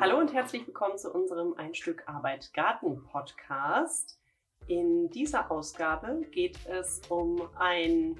[0.00, 4.18] Hallo und herzlich willkommen zu unserem Ein Stück Arbeit Garten Podcast.
[4.68, 8.18] In dieser Ausgabe geht es um ein,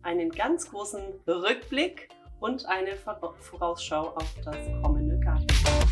[0.00, 2.08] einen ganz großen Rückblick
[2.40, 5.84] und eine Vorausschau auf das kommende Gartenjahr.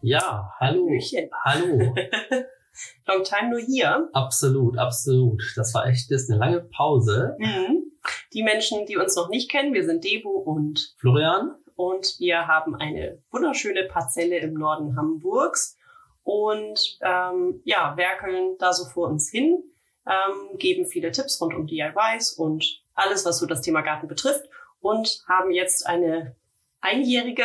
[0.00, 0.86] Ja, hallo.
[0.86, 1.28] Hallöchen.
[1.44, 1.94] Hallo.
[3.06, 4.08] Long time nur hier.
[4.12, 5.42] absolut, absolut.
[5.56, 7.36] Das war echt jetzt eine lange Pause.
[7.38, 7.92] Mhm.
[8.32, 11.56] Die Menschen, die uns noch nicht kennen, wir sind Debo und Florian?
[11.80, 15.78] und wir haben eine wunderschöne Parzelle im Norden Hamburgs
[16.22, 19.62] und ähm, ja, werkeln da so vor uns hin,
[20.06, 24.44] ähm, geben viele Tipps rund um DIYs und alles, was so das Thema Garten betrifft
[24.80, 26.36] und haben jetzt eine
[26.80, 27.44] einjährige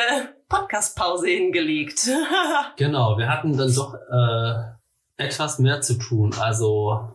[0.49, 2.09] Podcast-Pause hingelegt.
[2.77, 4.74] Genau, wir hatten dann doch äh,
[5.17, 6.33] etwas mehr zu tun.
[6.39, 7.09] Also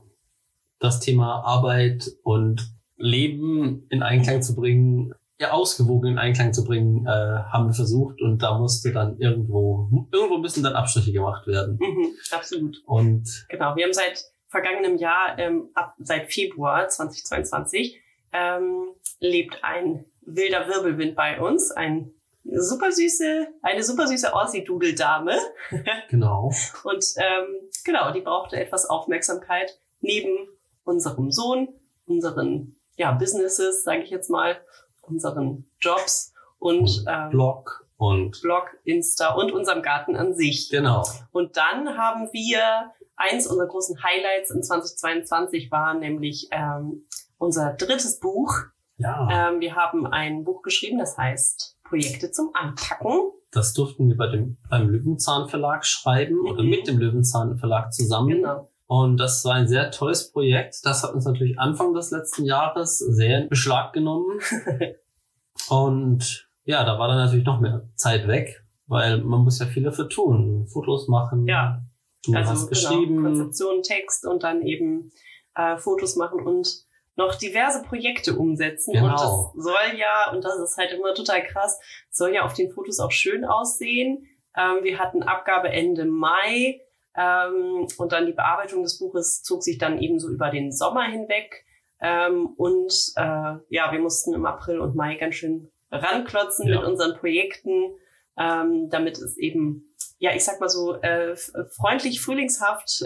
[0.78, 7.06] das Thema Arbeit und Leben in Einklang zu bringen, ja, ausgewogen in Einklang zu bringen,
[7.06, 11.78] äh, haben wir versucht und da musste dann irgendwo, irgendwo müssen dann Abstriche gemacht werden.
[11.80, 12.82] mhm, absolut.
[12.84, 17.98] Und Genau, wir haben seit vergangenem Jahr, ähm, ab seit Februar 2022,
[18.32, 22.12] ähm, lebt ein wilder Wirbelwind bei uns, ein
[22.44, 25.38] super süße, eine super süße Aussie-Dudel-Dame.
[26.10, 26.52] genau,
[26.84, 30.48] Und ähm, genau, die brauchte etwas Aufmerksamkeit neben
[30.84, 31.68] unserem Sohn,
[32.06, 34.60] unseren ja, Businesses, sage ich jetzt mal,
[35.02, 40.70] unseren Jobs und ähm, Blog und Blog, Insta und unserem Garten an sich.
[40.70, 41.04] genau.
[41.32, 47.06] Und dann haben wir eins unserer großen Highlights in 2022 war nämlich ähm,
[47.38, 48.54] unser drittes Buch.
[48.96, 53.32] Ja, Ähm, wir haben ein Buch geschrieben, das heißt Projekte zum Anpacken.
[53.52, 56.70] Das durften wir bei dem, beim Löwenzahn Verlag schreiben oder Mhm.
[56.70, 58.28] mit dem Löwenzahn Verlag zusammen.
[58.28, 58.70] Genau.
[58.86, 60.78] Und das war ein sehr tolles Projekt.
[60.84, 64.40] Das hat uns natürlich Anfang des letzten Jahres sehr in Beschlag genommen.
[65.68, 69.84] Und ja, da war dann natürlich noch mehr Zeit weg, weil man muss ja viel
[69.84, 70.66] dafür tun.
[70.66, 71.46] Fotos machen.
[71.46, 71.82] Ja.
[72.24, 73.22] Du also hast genau, geschrieben.
[73.22, 75.12] Konzeption, Text und dann eben
[75.54, 76.84] äh, Fotos machen und
[77.20, 78.90] noch diverse Projekte umsetzen.
[78.96, 79.12] Und Genau.
[79.54, 81.78] das soll ja, und das ist halt immer total krass,
[82.10, 84.26] soll ja auf den Fotos auch schön aussehen.
[84.56, 86.80] Ähm, wir hatten Abgabe Ende Mai
[87.16, 91.04] ähm, und dann die Bearbeitung des Buches zog sich dann eben so über den Sommer
[91.04, 91.64] hinweg.
[92.00, 96.76] Ähm, und äh, ja, wir mussten im April und Mai ganz schön ranklotzen Ja.
[96.80, 97.94] mit unseren Projekten,
[98.40, 99.86] ähm, damit es eben
[100.22, 101.34] ja, ich sag mal so, äh,
[101.80, 103.04] freundlich frühlingshaft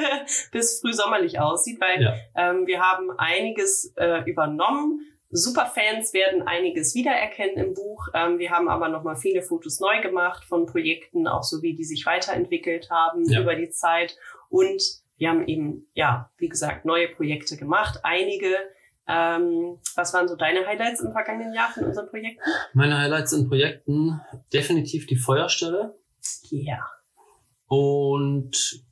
[0.52, 2.14] bis frühsommerlich aussieht, weil Ja.
[2.36, 5.00] ähm, wir haben einiges äh, übernommen.
[5.30, 8.08] Superfans werden einiges wiedererkennen im Buch.
[8.14, 11.84] Ähm, wir haben aber nochmal viele Fotos neu gemacht von Projekten, auch so wie die
[11.84, 13.42] sich weiterentwickelt haben Ja.
[13.42, 14.16] über die Zeit.
[14.48, 14.82] Und
[15.18, 18.00] wir haben eben, ja, wie gesagt, neue Projekte gemacht.
[18.02, 18.56] Einige.
[19.08, 22.42] Ähm, was waren so deine Highlights im vergangenen Jahr von unseren Projekten?
[22.74, 24.20] Meine Highlights in Projekten
[24.52, 25.96] definitiv die Feuerstelle
[26.50, 26.78] Ja.
[27.68, 28.82] und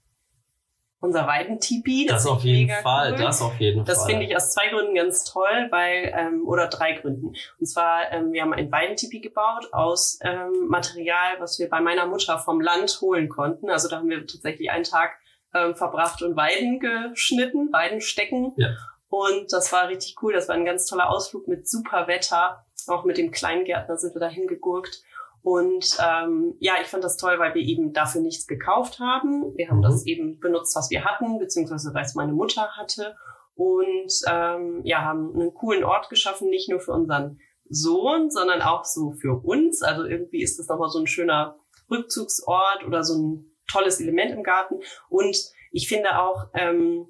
[1.01, 2.07] Unser Weidentipi.
[2.09, 3.19] das, ist auf jeden mega Fall, cool.
[3.19, 4.11] das auf jeden Das Fall.
[4.11, 7.35] finde ich aus zwei Gründen ganz toll, weil, ähm, oder drei Gründen.
[7.59, 12.07] Und zwar, ähm, wir haben ein Weidentipi gebaut aus ähm, Material, was wir bei meiner
[12.07, 13.69] Mutter vom Land holen konnten.
[13.69, 15.19] Also da haben wir tatsächlich einen Tag
[15.53, 18.53] ähm, verbracht und Weiden geschnitten, Weidenstecken.
[18.57, 18.71] Ja.
[19.15, 20.33] Und das war richtig cool.
[20.33, 22.67] Das war ein ganz toller Ausflug mit super Wetter.
[22.89, 25.05] Auch mit dem Kleingärtner sind wir da hingegurkt.
[25.41, 29.57] Und ähm, ja, ich fand das toll, weil wir eben dafür nichts gekauft haben.
[29.57, 29.83] Wir haben Mhm.
[29.83, 33.15] das eben benutzt, was wir hatten, beziehungsweise was meine Mutter hatte.
[33.55, 37.39] Und ähm, ja, haben einen coolen Ort geschaffen, nicht nur für unseren
[37.69, 39.81] Sohn, sondern auch so für uns.
[39.81, 41.57] Also irgendwie ist das nochmal so ein schöner
[41.89, 44.81] Rückzugsort oder so ein tolles Element im Garten.
[45.09, 45.37] Und
[45.71, 47.07] ich finde auch, ähm,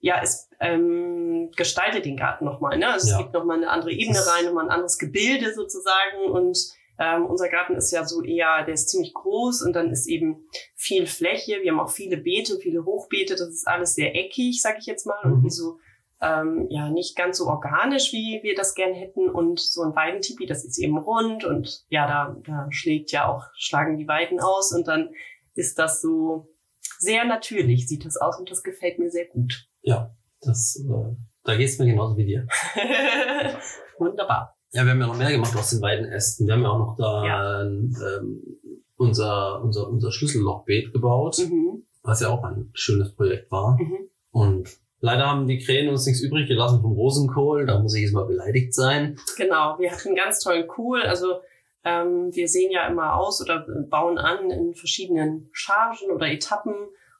[0.00, 2.78] ja, es ähm, gestaltet den Garten nochmal.
[2.78, 2.88] Ne?
[2.88, 3.14] Also Ja.
[3.16, 6.30] es gibt nochmal eine andere Ebene rein, nochmal ein anderes Gebilde sozusagen.
[6.30, 6.58] Und
[6.98, 10.48] ähm, unser Garten ist ja so eher, der ist ziemlich groß und dann ist eben
[10.74, 11.60] viel Fläche.
[11.62, 13.34] Wir haben auch viele Beete, viele Hochbeete.
[13.34, 15.18] Das ist alles sehr eckig, sag ich jetzt mal.
[15.24, 15.30] Mhm.
[15.30, 15.78] Irgendwie so
[16.20, 19.28] ähm, ja nicht ganz so organisch, wie wir das gern hätten.
[19.28, 23.44] Und so ein Weidentipi, das ist eben rund und ja, da, da schlägt ja auch,
[23.54, 25.10] schlagen die Weiden aus und dann
[25.54, 26.48] ist das so
[26.98, 29.68] sehr natürlich, sieht das aus und das gefällt mir sehr gut.
[29.86, 30.10] Ja,
[30.40, 32.46] das, äh, da geht's mir genauso wie dir.
[33.98, 34.56] Wunderbar.
[34.72, 36.46] Ja, wir haben ja noch mehr gemacht aus den beiden Ästen.
[36.46, 37.62] Wir haben ja auch noch da Ja.
[37.62, 37.94] ähm,
[38.96, 41.84] unser, unser, unser Schlüssellochbeet gebaut, Mhm.
[42.02, 43.78] was ja auch ein schönes Projekt war.
[43.80, 44.08] Mhm.
[44.32, 44.68] Und
[45.00, 47.64] leider haben die Krähen uns nichts übrig gelassen vom Rosenkohl.
[47.66, 49.16] Da muss ich jetzt mal beleidigt sein.
[49.36, 51.02] Genau, wir hatten einen ganz tollen Kohl.
[51.02, 51.40] Also
[51.84, 56.74] ähm, wir sehen ja immer aus oder bauen an in verschiedenen Chargen oder Etappen.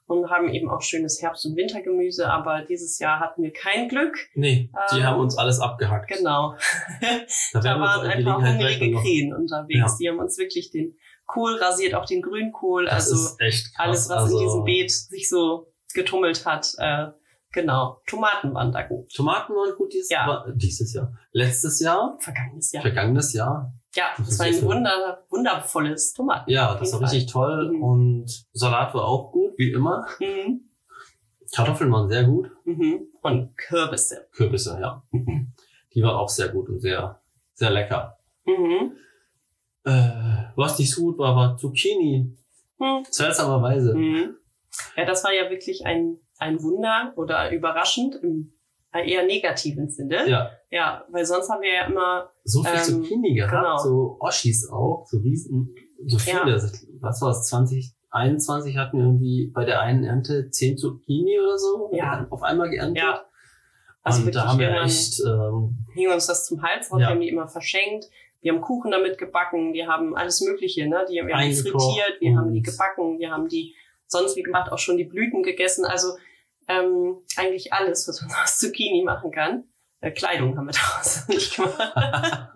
[0.07, 2.27] Und haben eben auch schönes Herbst- und Wintergemüse.
[2.29, 4.17] Aber dieses Jahr hatten wir kein Glück.
[4.35, 6.09] Nee, die Ähm, haben uns alles abgehackt.
[6.09, 6.55] Genau.
[7.53, 9.79] Da Da waren ein paar hungrige Krähen unterwegs.
[9.79, 9.97] Ja.
[9.99, 10.95] Die haben uns wirklich den
[11.25, 12.85] Kohl rasiert, auch den Grünkohl.
[12.85, 13.71] Das also krass.
[13.75, 16.73] alles, was also, in diesem Beet sich so getummelt hat.
[16.77, 17.07] Äh,
[17.51, 18.01] genau.
[18.07, 19.11] Tomaten waren da gut.
[19.13, 20.25] Tomaten waren gut dieses, Ja.
[20.27, 21.11] war- dieses Jahr.
[21.33, 22.81] Letztes Jahr, Vergangenes Jahr.
[22.81, 23.73] vergangenes Jahr.
[23.97, 26.51] Ja, Das war ein wunder, wundervolles Tomaten.
[26.51, 27.83] Ja, das war richtig toll Mhm.
[27.83, 30.05] und Salat war auch gut, wie immer.
[30.19, 30.69] Mhm.
[31.55, 32.51] Kartoffeln waren sehr gut.
[32.65, 33.07] Mhm.
[33.21, 34.27] Und Kürbisse.
[34.31, 35.03] Kürbisse, ja.
[35.93, 37.21] Die waren auch sehr gut und sehr,
[37.55, 38.19] sehr lecker.
[38.45, 38.91] Mhm.
[39.83, 42.37] Äh, was nicht so gut war, war Zucchini.
[42.77, 43.03] Mhm.
[43.09, 43.95] Seltsamerweise.
[43.95, 44.35] Mhm.
[44.95, 48.53] Ja, das war ja wirklich ein, ein Wunder oder überraschend im
[49.05, 50.27] eher negativen Sinne.
[50.29, 53.77] Ja, Ja, weil sonst haben wir ja immer, so viel Ähm, Zucchini gehabt, genau.
[53.77, 55.73] so Oschis auch, so riesen,
[56.05, 56.41] so Ja.
[56.43, 56.55] viele.
[57.01, 61.89] Was war es, 2021 hatten wir irgendwie bei der einen Ernte 10 Zucchini oder so
[61.93, 62.27] Ja.
[62.29, 63.03] auf einmal geerntet.
[63.03, 63.23] ja,
[64.03, 66.97] also und da haben wir echt, ähm, hing uns das zum Hals Ja.
[66.97, 68.05] wir haben die immer verschenkt.
[68.41, 71.05] Wir haben Kuchen damit gebacken, wir haben alles Mögliche, ne?
[71.09, 73.73] Die, wir haben die Eingekocht frittiert, wir haben die gebacken, wir haben die
[74.05, 75.83] sonst wie gemacht auch schon die Blüten gegessen.
[75.85, 76.09] Also
[76.67, 79.65] ähm, eigentlich alles, was man aus Zucchini machen kann.
[79.99, 82.49] Äh, Kleidung haben wir daraus nicht gemacht.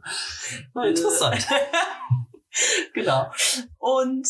[0.86, 1.48] interessant.
[2.94, 3.32] genau.
[3.78, 4.28] Und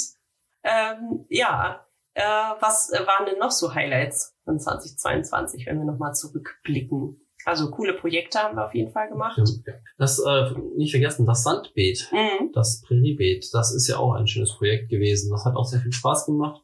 [0.63, 7.17] ähm, ja, äh, was waren denn noch so Highlights von 2022, wenn wir nochmal zurückblicken?
[7.45, 9.41] Also coole Projekte haben wir auf jeden Fall gemacht.
[9.97, 12.51] Das äh, nicht vergessen, das Sandbeet, Mhm.
[12.53, 15.31] das Präriebeet, das ist ja auch ein schönes Projekt gewesen.
[15.31, 16.61] Das hat auch sehr viel Spaß gemacht.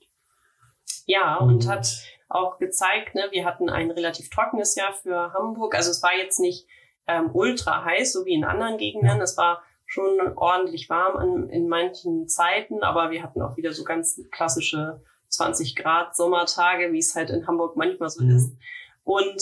[1.06, 1.88] Ja, und hat
[2.30, 5.76] auch gezeigt, ne, wir hatten ein relativ trockenes Jahr für Hamburg.
[5.76, 6.68] Also es war jetzt nicht
[7.08, 9.22] ähm, ultra heiß, so wie in anderen Gegenden.
[9.22, 13.84] Es war schon ordentlich warm an, in manchen Zeiten, aber wir hatten auch wieder so
[13.86, 18.36] ganz klassische 20 Grad Sommertage, wie es halt in Hamburg manchmal so Mhm.
[18.36, 18.58] ist.
[19.04, 19.42] Und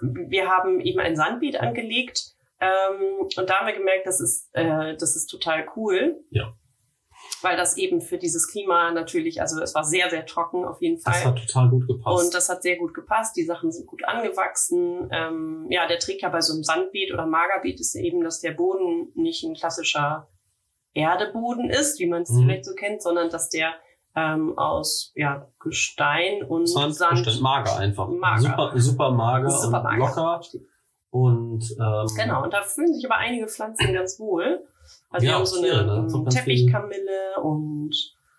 [0.00, 4.96] wir haben eben ein Sandbeet angelegt ähm, und da haben wir gemerkt, das ist, äh,
[4.96, 6.22] das ist total cool.
[6.30, 6.52] Ja.
[7.42, 11.00] Weil das eben für dieses Klima natürlich, also es war sehr, sehr trocken auf jeden
[11.00, 11.14] Fall.
[11.14, 12.24] Das hat total gut gepasst.
[12.26, 13.34] Und das hat sehr gut gepasst.
[13.36, 15.08] Die Sachen sind gut angewachsen.
[15.10, 18.50] Ähm, ja, der Trick ja bei so einem Sandbeet oder Magerbeet ist eben, dass der
[18.52, 20.28] Boden nicht ein klassischer
[20.92, 22.42] Erdeboden ist, wie man es Mhm.
[22.42, 23.72] vielleicht so kennt, sondern dass der
[24.16, 27.24] ähm, aus ja, Gestein und Sand, Sand.
[27.24, 28.08] bestimmt mager einfach.
[28.08, 28.40] Mager.
[28.42, 29.98] Super, super mager Super und mager.
[29.98, 30.40] locker.
[31.10, 34.66] Und ähm, Genau, und da fühlen sich aber einige Pflanzen ganz wohl.
[35.10, 36.06] Also wir Ja, haben so eine ne?
[36.12, 37.90] Ähm, ganz Teppichkamille und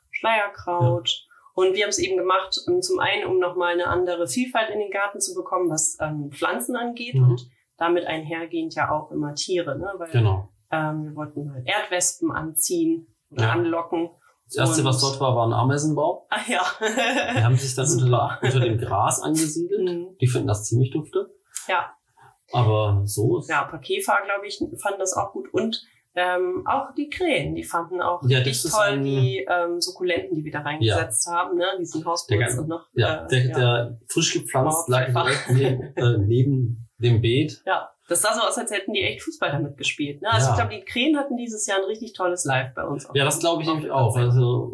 [0.09, 1.25] Schleierkraut.
[1.53, 4.79] Und wir haben es eben gemacht, um, zum einen, um nochmal eine andere Vielfalt in
[4.79, 7.23] den Garten zu bekommen, was ähm, Pflanzen angeht Mhm.
[7.31, 9.91] und damit einhergehend ja auch immer Tiere, ne?
[9.97, 10.49] Weil Genau.
[10.71, 13.51] ähm, wir wollten mal Erdwespen anziehen oder Ja.
[13.51, 14.11] anlocken.
[14.45, 16.25] Das erste, Und- was dort war, war ein Ameisenbau.
[16.29, 16.61] Ah ja.
[17.35, 19.81] Die haben sich dann unter, unter dem Gras angesiedelt.
[19.89, 20.17] Mhm.
[20.21, 21.33] Die finden das ziemlich dufte.
[21.67, 21.93] Ja.
[22.53, 25.53] Aber so ist ja, ein paar Käfer, glaube ich, fanden das auch gut.
[25.53, 25.81] Und
[26.15, 30.43] ähm, auch die Krähen, die fanden auch Ja, richtig toll ein- die ähm, Sukkulenten, die
[30.43, 31.65] wir da reingesetzt haben, ne?
[31.79, 32.87] diesen ganz- und noch.
[32.93, 33.53] Ja, äh, der, ja.
[33.57, 37.61] der frisch gepflanzt lag direkt neben, äh, neben dem Beet.
[37.65, 40.21] ja, das sah so aus, als hätten die echt Fußball damit gespielt.
[40.21, 40.29] Ne?
[40.31, 40.51] Also Ja.
[40.53, 43.07] ich glaube, die Krähen hatten dieses Jahr ein richtig tolles Live bei uns.
[43.13, 44.15] Ja, das glaube ich nämlich auch.
[44.17, 44.73] Also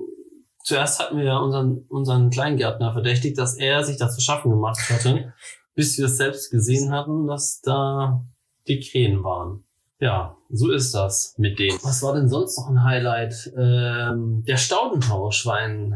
[0.64, 4.80] zuerst hatten wir ja unseren, unseren Kleingärtner verdächtigt, dass er sich das zu schaffen gemacht
[4.90, 5.34] hatte,
[5.76, 8.26] bis wir es selbst gesehen hatten, dass da
[8.68, 9.64] die Krähen waren.
[10.00, 11.78] Ja, so ist das mit denen.
[11.84, 13.52] Was war denn sonst noch ein Highlight?
[13.58, 15.96] Ähm, der Staudentausch war ein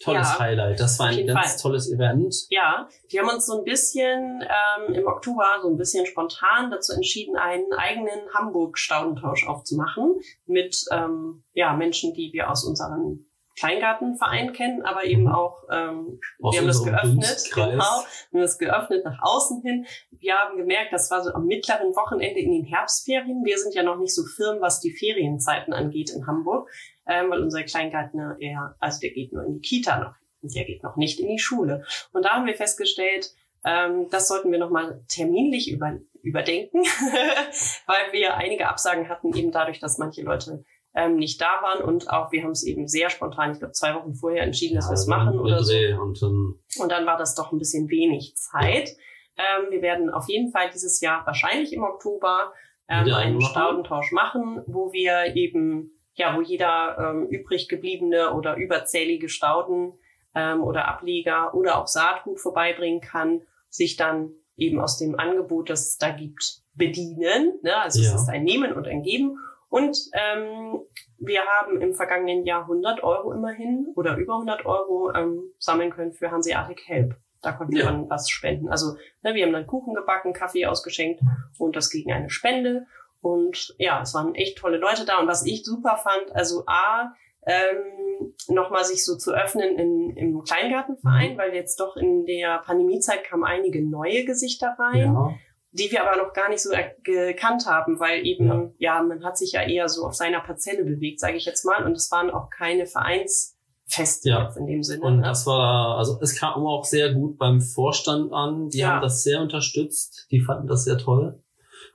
[0.00, 0.80] tolles Ja, Highlight.
[0.80, 1.60] Das war ein ganz Fall.
[1.60, 2.34] tolles Event.
[2.50, 6.92] Ja, wir haben uns so ein bisschen ähm, im Oktober so ein bisschen spontan dazu
[6.92, 13.27] entschieden, einen eigenen Hamburg-Staudentausch aufzumachen mit ähm, ja, Menschen, die wir aus unserem
[13.58, 15.32] Kleingartenverein kennen, aber eben Mhm.
[15.32, 19.86] auch ähm, Aus wir haben das geöffnet, genau, wir haben das geöffnet nach außen hin.
[20.10, 23.44] Wir haben gemerkt, das war so am mittleren Wochenende in den Herbstferien.
[23.44, 26.70] Wir sind ja noch nicht so firm, was die Ferienzeiten angeht in Hamburg,
[27.06, 30.64] ähm, weil unser Kleingärtner eher, also der geht nur in die Kita noch, und der
[30.64, 31.84] geht noch nicht in die Schule.
[32.12, 33.32] Und da haben wir festgestellt,
[33.64, 36.78] ähm, das sollten wir nochmal terminlich über, überdenken,
[37.86, 40.64] weil wir einige Absagen hatten, eben dadurch, dass manche Leute
[40.94, 43.94] ähm, nicht da waren und auch wir haben es eben sehr spontan, ich glaube zwei
[43.94, 45.74] Wochen vorher entschieden, dass wir es Also machen der oder so.
[46.00, 48.96] Und dann, Und dann war das doch ein bisschen wenig Zeit.
[49.36, 52.52] Ähm, wir werden auf jeden Fall dieses Jahr wahrscheinlich im Oktober
[52.88, 53.40] ähm, einen?
[53.40, 59.92] Staudentausch machen, wo wir eben, ja, wo jeder ähm, übrig gebliebene oder überzählige Stauden
[60.34, 65.86] ähm, oder Ableger oder auch Saatgut vorbeibringen kann, sich dann eben aus dem Angebot, das
[65.86, 67.60] es da gibt, bedienen.
[67.62, 67.76] Ne?
[67.76, 68.14] Also Ja.
[68.14, 69.38] es ist ein Nehmen und ein Geben.
[69.68, 70.80] Und ähm,
[71.18, 76.12] wir haben im vergangenen Jahr 100 Euro immerhin oder über 100 Euro ähm, sammeln können
[76.12, 77.16] für Hanseatic Help.
[77.42, 77.90] Da konnten wir Ja.
[77.90, 78.68] dann was spenden.
[78.68, 81.20] Also ne, wir haben dann Kuchen gebacken, Kaffee ausgeschenkt
[81.58, 82.86] und das gegen eine Spende.
[83.20, 85.18] Und ja, es waren echt tolle Leute da.
[85.20, 87.12] Und was ich super fand, also A,
[87.46, 91.38] ähm, nochmal sich so zu öffnen in, im Kleingartenverein, Mhm.
[91.38, 95.34] weil jetzt doch in der Pandemiezeit kamen einige neue Gesichter rein Ja.
[95.72, 96.70] Die wir aber noch gar nicht so
[97.02, 98.46] gekannt haben, weil eben,
[98.78, 98.96] ja.
[98.96, 99.02] Ja.
[99.02, 101.84] man hat sich ja eher so auf seiner Parzelle bewegt, sage ich jetzt mal.
[101.84, 104.54] Und es waren auch keine Vereinsfeste Ja.
[104.56, 105.02] in dem Sinne.
[105.02, 105.22] Und ne?
[105.22, 108.68] das war, also es kam auch sehr gut beim Vorstand an.
[108.70, 108.94] Die Ja.
[108.94, 110.26] haben das sehr unterstützt.
[110.30, 111.42] Die fanden das sehr toll.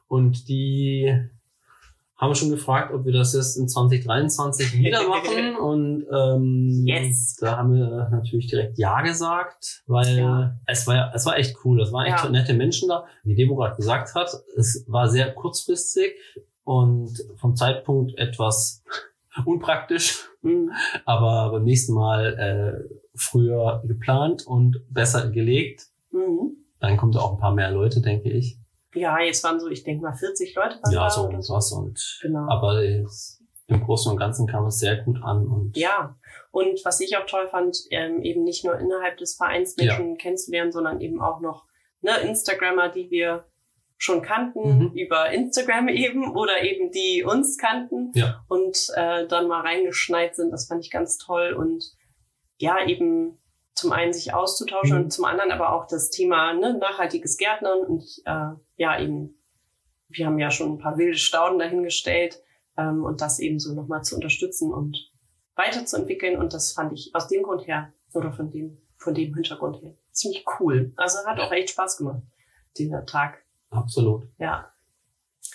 [0.07, 1.11] Und die
[2.23, 5.55] haben schon gefragt, ob wir das jetzt in 2023 wieder machen.
[5.57, 7.35] Und ähm, Yes.
[7.39, 10.57] da haben wir natürlich direkt Ja gesagt, weil Ja.
[10.65, 11.81] es war ja, es war echt cool.
[11.81, 12.29] Es waren echt Ja.
[12.29, 13.05] nette Menschen da.
[13.23, 16.13] Wie Debo gerade gesagt hat, es war sehr kurzfristig
[16.63, 18.83] und vom Zeitpunkt etwas
[19.45, 20.71] unpraktisch Mhm.
[21.05, 25.87] aber beim nächsten Mal äh, früher geplant und besser gelegt.
[26.11, 26.57] Mhm.
[26.79, 28.57] Dann kommt auch ein paar mehr Leute, denke ich.
[28.93, 31.09] Ja, jetzt waren so, ich denke mal, 40 Leute waren Ja, da.
[31.09, 31.71] so oder und was.
[31.71, 32.47] Und Genau.
[32.49, 36.15] aber im Großen und Ganzen kam es sehr gut an und Ja,
[36.51, 40.71] und was ich auch toll fand, ähm, eben nicht nur innerhalb des Vereins Menschen kennenzulernen,
[40.71, 41.65] sondern eben auch noch
[42.01, 43.45] ne, Instagrammer, die wir
[43.97, 44.91] schon kannten, Mhm.
[44.93, 48.43] über Instagram eben oder eben die uns kannten Ja.
[48.49, 50.51] und äh, dann mal reingeschneit sind.
[50.51, 51.83] Das fand ich ganz toll und
[52.57, 53.39] ja, eben
[53.73, 55.03] zum einen sich auszutauschen Mhm.
[55.05, 59.41] und zum anderen aber auch das Thema ne, nachhaltiges Gärtnern und äh, ja eben,
[60.09, 62.41] wir haben ja schon ein paar wilde Stauden dahingestellt
[62.77, 65.11] ähm, und das eben so nochmal zu unterstützen und
[65.55, 69.81] weiterzuentwickeln und das fand ich aus dem Grund her oder von dem von dem Hintergrund
[69.81, 70.93] her ziemlich cool.
[70.95, 72.21] Also hat auch echt Spaß gemacht,
[72.77, 73.43] dieser Tag.
[73.69, 74.23] absolut.
[74.37, 74.45] Ja.
[74.45, 74.69] ja.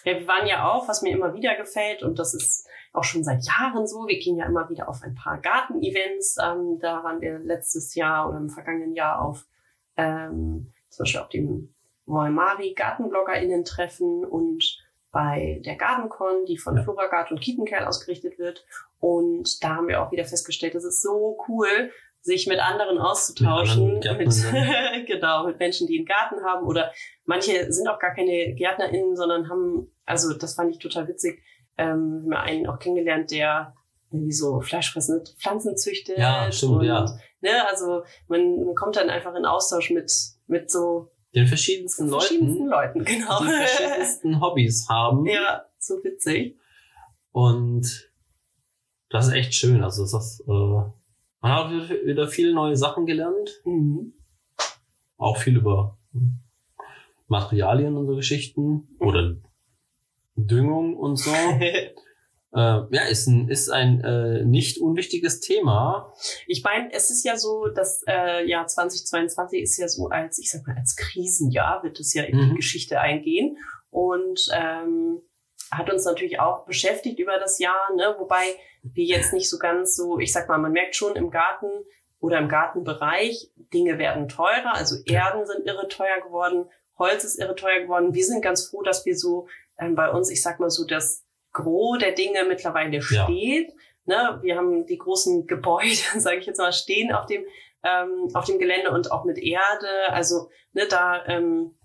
[0.04, 2.68] Wir waren ja auch, was mir immer wieder gefällt, und das ist
[2.98, 6.36] auch schon seit Jahren so, wir gehen ja immer wieder auf ein paar Garten-Events.
[6.42, 9.46] Ähm, da waren wir letztes Jahr oder im vergangenen Jahr auf
[9.96, 11.74] ähm, zum Beispiel auf dem
[12.06, 14.78] Moimari GartenbloggerInnen-Treffen und
[15.10, 16.82] bei der Gartencon, die von Ja.
[16.82, 18.64] Floragard und Kietenkerl ausgerichtet wird.
[18.98, 21.90] Und da haben wir auch wieder festgestellt, es ist so cool,
[22.20, 23.94] sich mit anderen auszutauschen.
[23.94, 26.66] Mit anderen Mit, genau, mit Menschen, die einen Garten haben.
[26.66, 26.92] Oder
[27.24, 31.42] manche sind auch gar keine GärtnerInnen, sondern haben, also das fand ich total witzig,
[31.78, 33.74] ähm, wir haben einen auch kennengelernt, der
[34.10, 36.18] irgendwie so fleischfressende Pflanzen züchtet.
[36.18, 37.04] Ja, stimmt, und, ja.
[37.40, 40.12] Ne, also man, man kommt dann einfach in Austausch mit,
[40.46, 43.40] mit so Den verschiedensten verschiedensten Leuten, Leuten, genau.
[43.40, 45.26] die verschiedensten Hobbys haben.
[45.26, 46.58] ja, so witzig.
[47.32, 48.10] Und
[49.10, 49.82] das ist echt schön.
[49.84, 50.52] Also ist, äh,
[51.40, 53.60] man hat wieder viele neue Sachen gelernt.
[53.64, 54.14] Mhm.
[55.16, 55.98] Auch viel über
[57.26, 58.88] Materialien und so Geschichten.
[58.98, 59.36] Oder
[60.46, 61.32] Düngung und so.
[62.50, 66.14] Äh, ja, ist ein, ist ein äh, nicht unwichtiges Thema.
[66.46, 70.50] Ich meine, es ist ja so, das äh, Jahr 2022 ist ja so als, ich
[70.50, 72.56] sag mal, als Krisenjahr wird es ja in die Mhm.
[72.56, 73.58] Geschichte eingehen
[73.90, 75.20] und ähm,
[75.70, 78.16] hat uns natürlich auch beschäftigt über das Jahr, ne?
[78.18, 78.42] wobei
[78.82, 81.66] wir jetzt nicht so ganz so, ich sag mal, man merkt schon im Garten
[82.18, 84.96] oder im Gartenbereich, Dinge werden teurer, also.
[85.04, 86.64] Erden sind irre teuer geworden,
[86.98, 88.14] Holz ist irre teuer geworden.
[88.14, 89.46] Wir sind ganz froh, dass wir so
[89.78, 93.02] ähm, bei uns, ich sag mal so, das Gros der Dinge mittlerweile Ja.
[93.24, 93.72] steht.
[94.04, 94.38] Ne?
[94.42, 97.44] Wir haben die großen Gebäude, sage ich jetzt mal, stehen auf dem
[97.84, 99.88] ähm, auf dem Gelände und auch mit Erde.
[100.08, 101.76] Also ne, da ähm,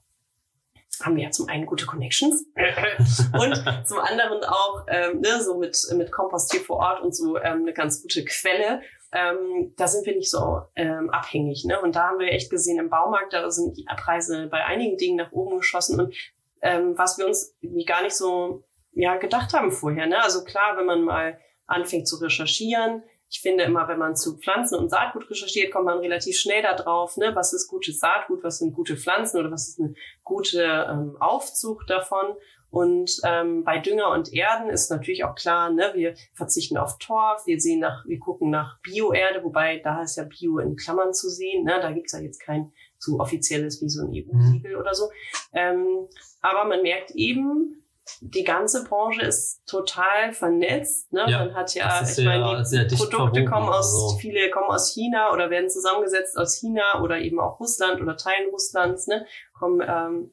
[1.02, 2.46] haben wir ja zum einen gute Connections
[3.40, 7.38] und zum anderen auch ähm, ne, so mit mit Kompost hier vor Ort und so
[7.38, 8.82] ähm, eine ganz gute Quelle.
[9.12, 11.66] Ähm, da sind wir nicht so ähm, abhängig.
[11.66, 11.80] Ne?
[11.80, 15.18] Und da haben wir echt gesehen im Baumarkt, da sind die Preise bei einigen Dingen
[15.18, 16.16] nach oben geschossen und
[16.64, 20.08] ähm, was wir uns irgendwie gar nicht so ja gedacht haben vorher.
[20.08, 20.22] Ne?
[20.22, 24.78] Also klar, wenn man mal anfängt zu recherchieren, ich finde immer, wenn man zu Pflanzen
[24.78, 27.32] und Saatgut recherchiert, kommt man relativ schnell da drauf, ne?
[27.36, 31.90] was ist gutes Saatgut, was sind gute Pflanzen oder was ist eine gute ähm, Aufzucht
[31.90, 32.36] davon.
[32.70, 37.46] Und ähm, bei Dünger und Erden ist natürlich auch klar, ne, wir verzichten auf Torf,
[37.46, 41.30] wir sehen nach, wir gucken nach Bioerde, wobei da ist ja Bio in Klammern zu
[41.30, 45.10] sehen, ne, da gibt's ja jetzt kein so offizielles wie so ein EU-Siegel oder so.
[45.54, 46.08] Ähm,
[46.42, 47.84] aber man merkt eben,
[48.20, 51.14] die ganze Branche ist total vernetzt.
[51.14, 51.26] Ne?
[51.28, 54.18] Ja, man hat ja, ich meine, die Produkte kommen aus, also.
[54.20, 58.50] viele kommen aus China oder werden zusammengesetzt aus China oder eben auch Russland oder Teilen
[58.52, 59.26] Russlands, ne?
[59.54, 60.32] Kommen ähm,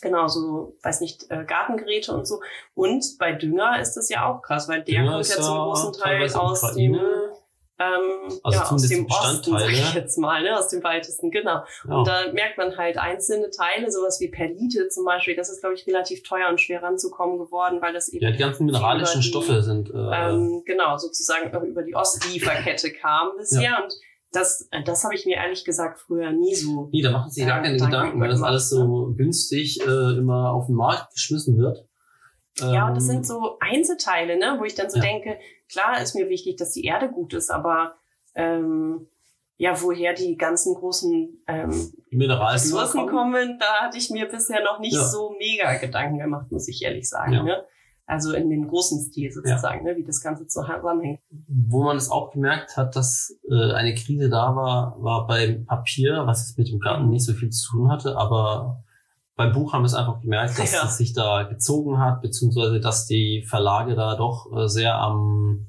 [0.00, 2.40] genau so, weiß nicht, äh, Gartengeräte und so.
[2.74, 5.92] Und bei Dünger ist das ja auch krass, weil der Dünger kommt ja zum großen
[5.92, 7.32] Teil aus dem Ukraine.
[7.80, 10.58] Ähm, Also ja, aus dem Osten, sag ich jetzt mal, ne?
[10.58, 11.64] aus dem weitesten, genau.
[11.88, 11.96] Ja.
[11.96, 15.74] Und da merkt man halt einzelne Teile, sowas wie Perlite zum Beispiel, das ist, glaube
[15.74, 19.26] ich, relativ teuer und schwer ranzukommen geworden, weil das eben ja, die ganzen mineralischen die,
[19.26, 19.88] Stoffe sind.
[19.88, 23.82] Äh, ähm, genau, sozusagen auch über die Ostlieferkette kam bisher.
[23.82, 23.94] Und
[24.32, 26.90] das, äh, das habe ich mir ehrlich gesagt früher nie so.
[26.92, 30.52] nee, da machen sie gar äh, keine Gedanken weil das alles so günstig äh, immer
[30.52, 31.86] auf den Markt geschmissen wird.
[32.62, 35.02] Ja, und das Ähm, sind so Einzelteile, ne, wo ich dann so Ja.
[35.04, 35.38] denke,
[35.68, 37.94] klar ist mir wichtig, dass die Erde gut ist, aber
[38.34, 39.06] ähm,
[39.56, 43.32] ja, woher die ganzen großen ähm, Ressourcen kommen.
[43.32, 45.04] kommen, da hatte ich mir bisher noch nicht Ja.
[45.04, 47.32] so mega Gedanken gemacht, muss ich ehrlich sagen.
[47.32, 47.42] Ja.
[47.42, 47.64] Ne?
[48.06, 51.20] Also in dem großen Stil sozusagen, ne, wie das Ganze zusammenhängt.
[51.46, 56.22] Wo man es auch gemerkt hat, dass äh, eine Krise da war, war beim Papier,
[56.26, 58.82] was es mit dem Garten nicht so viel zu tun hatte, aber
[59.40, 60.84] beim Buch haben wir es einfach gemerkt, dass Ja.
[60.84, 65.66] es sich da gezogen hat, beziehungsweise dass die Verlage da doch äh, sehr am,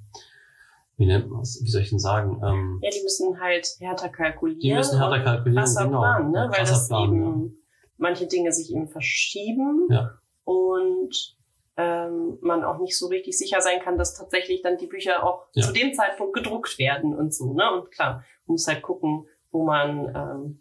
[0.98, 4.10] wie nennt man es, wie soll ich denn sagen, ähm, Ja, die müssen halt härter
[4.10, 4.60] kalkulieren.
[4.60, 6.00] die müssen härter kalkulieren, krasser genau.
[6.02, 6.50] planen, ne?
[6.52, 7.58] Ja, weil das Plan, eben
[7.98, 10.12] manche Dinge sich eben verschieben Ja.
[10.44, 11.38] und
[11.78, 15.46] ähm, man auch nicht so richtig sicher sein kann, dass tatsächlich dann die Bücher auch
[15.54, 15.66] Ja.
[15.66, 17.54] zu dem Zeitpunkt gedruckt werden und so.
[17.54, 17.64] Ne?
[17.72, 20.61] Und klar, man muss halt gucken, wo man ähm,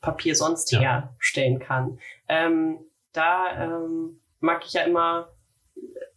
[0.00, 0.80] Papier sonst Ja.
[0.80, 1.98] herstellen kann.
[2.28, 2.78] Ähm,
[3.12, 5.32] da ähm, mag ich ja immer,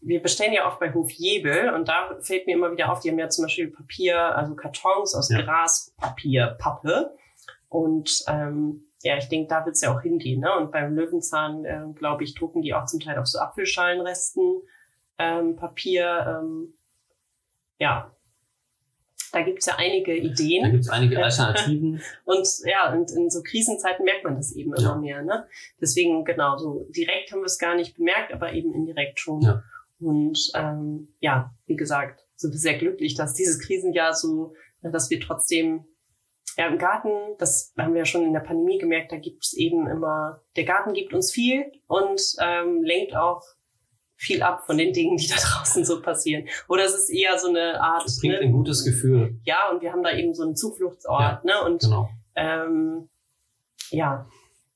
[0.01, 3.09] wir bestellen ja oft bei Hof Jebel und da fällt mir immer wieder auf, die
[3.09, 5.41] haben ja zum Beispiel Papier, also Kartons aus Ja.
[5.41, 7.15] Graspapier, Pappe.
[7.69, 10.41] Und ähm, ja, ich denke, da wird's ja auch hingehen.
[10.41, 10.53] Ne?
[10.57, 14.61] Und beim Löwenzahn, äh, glaube ich, drucken die auch zum Teil auf so Apfelschalenresten
[15.17, 16.41] ähm, Papier.
[16.41, 16.77] Ähm,
[17.79, 18.11] ja,
[19.31, 20.71] da gibt's ja einige Da Ideen.
[20.71, 22.01] gibt es einige Alternativen.
[22.25, 24.81] Und ja, und in so Krisenzeiten merkt man das eben Ja.
[24.91, 25.21] immer mehr.
[25.23, 25.47] Ne?
[25.79, 29.41] Deswegen, genau, so direkt haben wir es gar nicht bemerkt, aber eben indirekt schon.
[29.41, 29.63] Ja.
[29.99, 35.19] Und ähm, ja, wie gesagt, sind wir sehr glücklich, dass dieses Krisenjahr so, dass wir
[35.19, 35.85] trotzdem
[36.57, 39.53] ja, im Garten, das haben wir ja schon in der Pandemie gemerkt, da gibt es
[39.53, 43.43] eben immer, der Garten gibt uns viel und ähm, lenkt auch
[44.21, 46.47] viel ab von den Dingen, die da draußen so passieren.
[46.67, 49.39] Oder es ist eher so eine Art, Das bringt ne, ein gutes Gefühl.
[49.43, 51.53] ja, und wir haben da eben so einen Zufluchtsort, ne?
[51.65, 52.07] Und Genau.
[52.35, 53.09] ähm,
[53.89, 54.27] ja,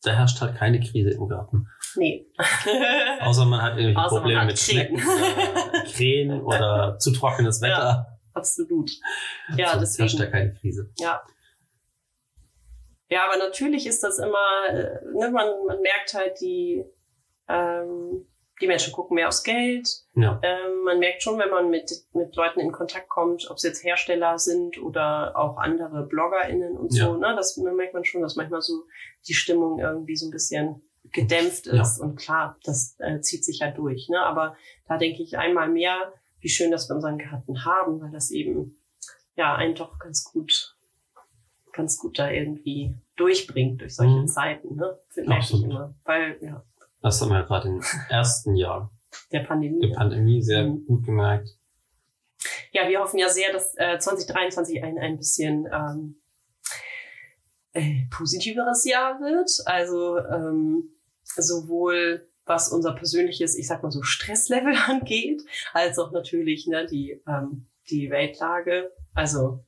[0.03, 1.67] Da herrscht halt keine Krise im Garten.
[1.95, 2.25] nee.
[3.22, 4.98] Außer man hat irgendwelche Außer Probleme mit Krähen.
[4.98, 8.07] Schnecken, äh, Krähen oder zu trockenes Wetter.
[8.33, 8.89] Absolut.
[9.55, 10.31] Ja, Sonst herrscht da deswegen.
[10.31, 10.91] keine Krise.
[10.98, 11.22] Ja.
[13.09, 16.83] Ja, aber natürlich ist das immer, äh, ne, man, man merkt halt, die,
[17.48, 18.25] ähm,
[18.61, 19.89] die Menschen gucken mehr aufs Geld.
[20.13, 20.39] Ja.
[20.44, 23.83] Ähm, man merkt schon, wenn man mit, mit Leuten in Kontakt kommt, ob es jetzt
[23.83, 28.35] Hersteller sind oder auch andere BloggerInnen und so, ne, das da merkt man schon, dass
[28.35, 28.83] manchmal so
[29.27, 31.81] die Stimmung irgendwie so ein bisschen gedämpft Ja.
[31.81, 32.00] ist.
[32.00, 34.07] Und klar, das äh, zieht sich ja durch.
[34.09, 34.20] Ne?
[34.22, 34.55] Aber
[34.87, 38.77] da denke ich einmal mehr, wie schön, dass wir unseren Garten haben, weil das eben
[39.35, 40.75] ja einen doch ganz gut,
[41.74, 44.27] ganz gut da irgendwie durchbringt durch solche Mhm.
[44.27, 44.75] Zeiten.
[44.75, 44.98] Ne?
[45.25, 45.94] Merke ich immer.
[46.05, 46.63] Weil ja,
[47.05, 48.91] Das haben wir gerade im ersten Jahr
[49.31, 49.79] der Pandemie.
[49.79, 50.85] der Pandemie sehr Mhm.
[50.87, 51.50] gut gemerkt.
[52.72, 56.20] Ja, wir hoffen ja sehr, dass äh, 2023 ein, ein bisschen ähm,
[57.74, 59.51] äh, positiveres Jahr wird.
[59.68, 66.65] Also ähm, sowohl was unser persönliches, ich sag mal so Stresslevel angeht, als auch natürlich
[66.65, 68.91] ne, die ähm, die Weltlage.
[69.13, 69.63] Also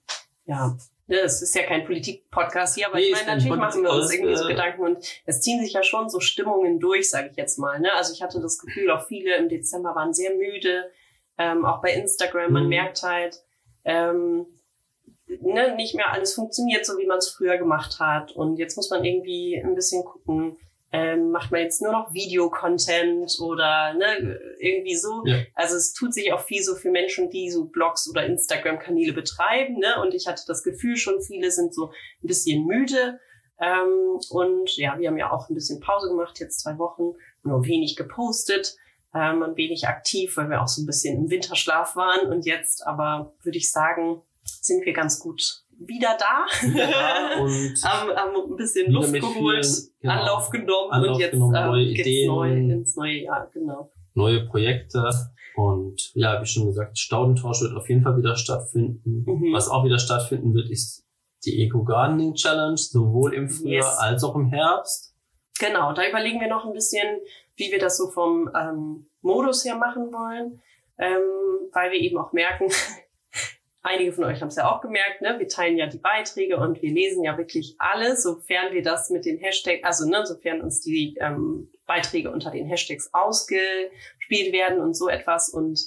[0.45, 0.75] ja,
[1.07, 4.35] es ist ja kein Politik-Podcast hier, aber Nee, ich meine, natürlich machen wir uns irgendwie
[4.35, 7.57] so äh, Gedanken und es ziehen sich ja schon so Stimmungen durch, sage ich jetzt
[7.57, 7.79] mal.
[7.79, 7.93] Ne?
[7.93, 10.91] Also ich hatte das Gefühl, auch viele im Dezember waren sehr müde,
[11.37, 12.51] ähm, auch bei Instagram.
[12.51, 12.69] Man Mhm.
[12.69, 13.41] merkt halt,
[13.85, 14.47] ähm,
[15.27, 18.31] ne, nicht mehr alles funktioniert so, wie man es früher gemacht hat.
[18.33, 20.57] Und jetzt muss man irgendwie ein bisschen gucken,
[20.91, 25.23] ähm, macht man jetzt nur noch Videocontent oder ne, irgendwie so.
[25.25, 25.39] Ja.
[25.53, 29.79] Also es tut sich auch viel so für Menschen, die so Blogs oder Instagram-Kanäle betreiben.
[29.79, 30.01] Ne?
[30.01, 33.19] Und ich hatte das Gefühl schon, viele sind so ein bisschen müde.
[33.59, 37.65] Ähm, und ja, wir haben ja auch ein bisschen Pause gemacht, jetzt zwei Wochen, nur
[37.65, 38.77] wenig gepostet
[39.13, 42.31] ähm, und wenig aktiv, weil wir auch so ein bisschen im Winterschlaf waren.
[42.31, 46.45] Und jetzt aber würde ich sagen, sind wir ganz gut wieder da.
[46.67, 51.21] Ja, und haben, haben ein bisschen Wieder Luft geholt, vielen, genau, Anlauf genommen Anlauf und
[51.21, 52.27] jetzt genommen, ähm, neue geht's Ideen.
[52.27, 53.91] neu ins neue Jahr, genau.
[54.13, 55.09] neue Projekte.
[55.55, 59.23] Und ja, wie schon gesagt, Staudentausch wird auf jeden Fall wieder stattfinden.
[59.25, 59.53] Mhm.
[59.53, 61.03] Was auch wieder stattfinden wird, ist
[61.45, 63.97] die Eco Gardening Challenge, sowohl im Frühjahr Yes.
[63.97, 65.15] als auch im Herbst.
[65.59, 67.19] Genau, da überlegen wir noch ein bisschen,
[67.55, 70.61] wie wir das so vom ähm, Modus her machen wollen,
[70.99, 71.21] ähm,
[71.73, 72.67] weil wir eben auch merken,
[73.87, 75.35] einige von euch haben es ja auch gemerkt, ne?
[75.39, 79.25] wir teilen ja die Beiträge und wir lesen ja wirklich alles, sofern wir das mit
[79.25, 84.95] den Hashtags, also ne, sofern uns die ähm, Beiträge unter den Hashtags ausgespielt werden und
[84.95, 85.79] so etwas und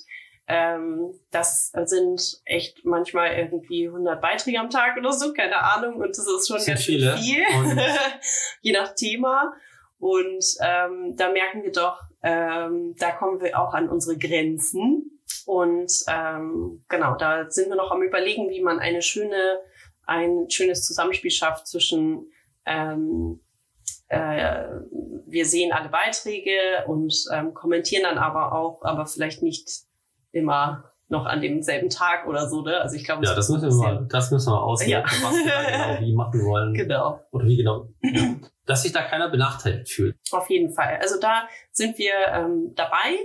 [0.53, 6.01] Ähm, das sind echt manchmal irgendwie 100 Beiträge am Tag oder so, keine Ahnung.
[6.01, 7.17] Und das ist schon Das ganz viele.
[7.19, 7.45] viel,
[8.61, 9.53] je nach Thema.
[10.01, 15.20] Und ähm, da merken wir doch, ähm, da kommen wir auch an unsere Grenzen.
[15.47, 19.61] Und ähm, genau, da sind wir noch am Überlegen, wie man eine schöne,
[20.07, 22.31] ein schönes Zusammenspiel schafft zwischen
[22.67, 23.41] ähm,
[24.09, 24.65] äh,
[25.27, 26.51] wir sehen alle Beiträge
[26.87, 29.69] und ähm, kommentieren dann aber auch, aber vielleicht nicht
[30.33, 32.81] immer noch an demselben Tag oder so, ne?
[32.81, 35.29] Also ich glaube, Ja, das müssen wir mal, das müssen wir auswerten, Ja.
[35.29, 36.75] was wir da genau wie machen wollen.
[36.75, 37.21] Genau.
[37.33, 37.89] Oder wie genau.
[38.67, 40.17] Dass sich da keiner benachteiligt fühlt.
[40.31, 40.99] Auf jeden Fall.
[41.01, 43.17] Also da sind wir ähm, dabei.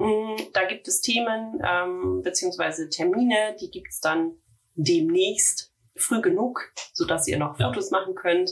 [0.00, 4.32] Mm, Da gibt es Themen ähm, beziehungsweise Termine, die gibt es dann
[4.74, 7.68] demnächst früh genug, sodass ihr noch Ja.
[7.68, 8.50] Fotos machen könnt.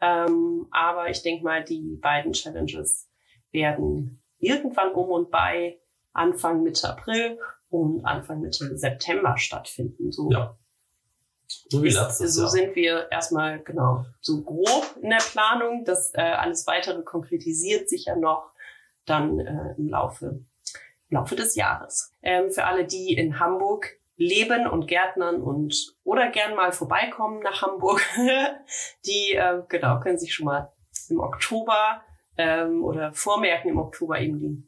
[0.00, 3.08] Ähm, aber ich denke mal, die beiden Challenges
[3.52, 5.78] werden irgendwann um und bei
[6.12, 10.12] Anfang Mitte April und Anfang Mitte September stattfinden.
[10.12, 10.58] So Ja.
[11.68, 12.50] So wie letztes so Jahr.
[12.50, 15.84] sind wir erstmal genau so grob in der Planung.
[15.84, 18.50] Das äh, alles weitere konkretisiert sich ja noch
[19.04, 20.44] dann äh, im Laufe
[21.10, 22.12] Laufe des Jahres.
[22.22, 27.62] Ähm, für alle, die in Hamburg leben und Gärtnern und oder gern mal vorbeikommen nach
[27.62, 28.00] Hamburg,
[29.06, 30.72] die äh, genau können sich schon mal
[31.08, 32.02] im Oktober
[32.38, 34.62] ähm, oder vormerken im Oktober eben die,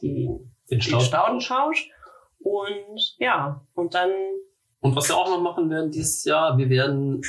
[0.00, 1.00] die Den den Stau.
[1.00, 1.90] Staudenschausch.
[2.40, 4.10] Und ja, und dann
[4.80, 7.22] Und was wir auch noch machen werden dieses Jahr, wir werden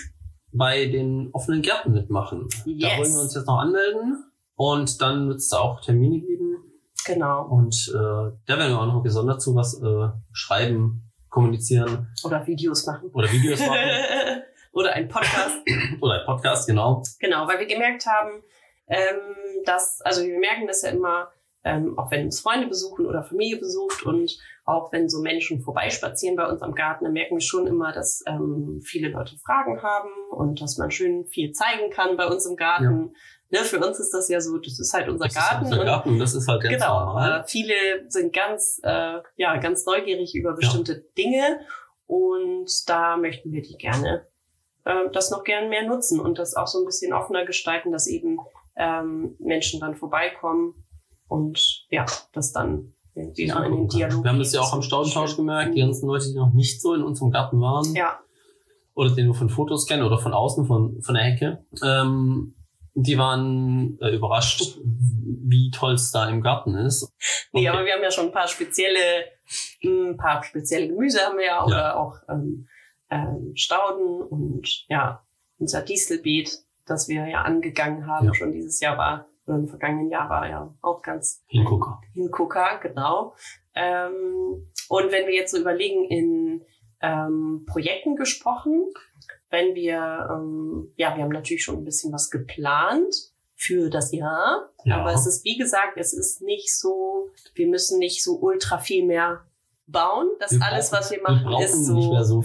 [0.51, 2.47] bei den offenen Gärten mitmachen.
[2.65, 2.97] Da Yes.
[2.99, 4.23] wollen wir uns jetzt noch anmelden.
[4.56, 6.55] Und dann wird es da auch Termine geben.
[7.06, 7.46] Genau.
[7.48, 7.98] Und äh,
[8.46, 13.10] da werden wir auch noch gesondert zu was äh, schreiben, kommunizieren Oder Videos machen.
[13.13, 14.44] oder Videos machen.
[14.72, 15.58] Oder ein Podcast.
[16.02, 17.02] oder ein Podcast, genau.
[17.20, 18.44] genau, weil wir gemerkt haben,
[18.88, 21.30] ähm, dass, also wir merken das ja immer,
[21.63, 26.36] ähm, auch wenn uns Freunde besuchen oder Familie besucht und auch wenn so Menschen vorbeispazieren
[26.36, 30.10] bei uns am Garten, dann merken wir schon immer, dass ähm, viele Leute Fragen haben
[30.32, 33.15] und dass man schön viel zeigen kann bei uns im Garten.
[33.51, 35.65] Ne, für uns ist das ja so, das ist halt unser Das Garten.
[35.65, 37.41] ist unser Garten und das ist halt ganz Genau, normal.
[37.41, 37.73] äh, viele
[38.08, 41.60] sind ganz, äh, ja, ganz neugierig über bestimmte Dinge
[42.08, 44.27] und da möchten wir die gerne,
[44.86, 48.08] äh, das noch gern mehr nutzen und das auch so ein bisschen offener gestalten, dass
[48.08, 48.39] eben
[48.75, 50.84] ähm, Menschen dann vorbeikommen
[51.27, 54.23] und ja, das dann irgendwie in den Dialog.
[54.23, 56.93] Wir haben das ja auch am Staudentausch gemerkt, die ganzen Leute, die noch nicht so
[56.95, 58.19] in unserem Garten waren Ja,
[58.95, 62.55] oder den wir von Fotos kennen oder von außen, von, von der Hecke, ähm,
[62.97, 67.12] die waren äh, überrascht, wie toll es da im Garten ist.
[67.51, 67.69] nee, Okay.
[67.69, 69.25] aber wir haben ja schon ein paar spezielle,
[69.84, 71.95] ein paar spezielle Gemüse haben wir ja, oder Ja.
[71.95, 72.67] auch ähm,
[73.12, 75.23] ähm, Stauden und ja,
[75.60, 78.34] unser Distelbeet, das wir ja angegangen haben, Ja.
[78.34, 82.01] schon dieses Jahr war, oder im vergangenen Jahr war ja auch ganz Hingucker.
[82.13, 83.36] Hingucker, genau.
[83.75, 86.62] Ähm, und wenn wir jetzt so überlegen, in
[87.01, 88.89] ähm, Projekten gesprochen,
[89.56, 93.13] wenn wir, ähm, ja, wir haben natürlich schon ein bisschen was geplant
[93.56, 94.98] für das Jahr, Ja.
[95.00, 99.06] aber es ist, wie gesagt, es ist nicht so, wir müssen nicht so ultra viel
[99.06, 99.46] mehr
[99.88, 100.28] bauen.
[100.39, 102.44] Das Wir alles, brauchen- was wir Wir machen, brauchen ist so, so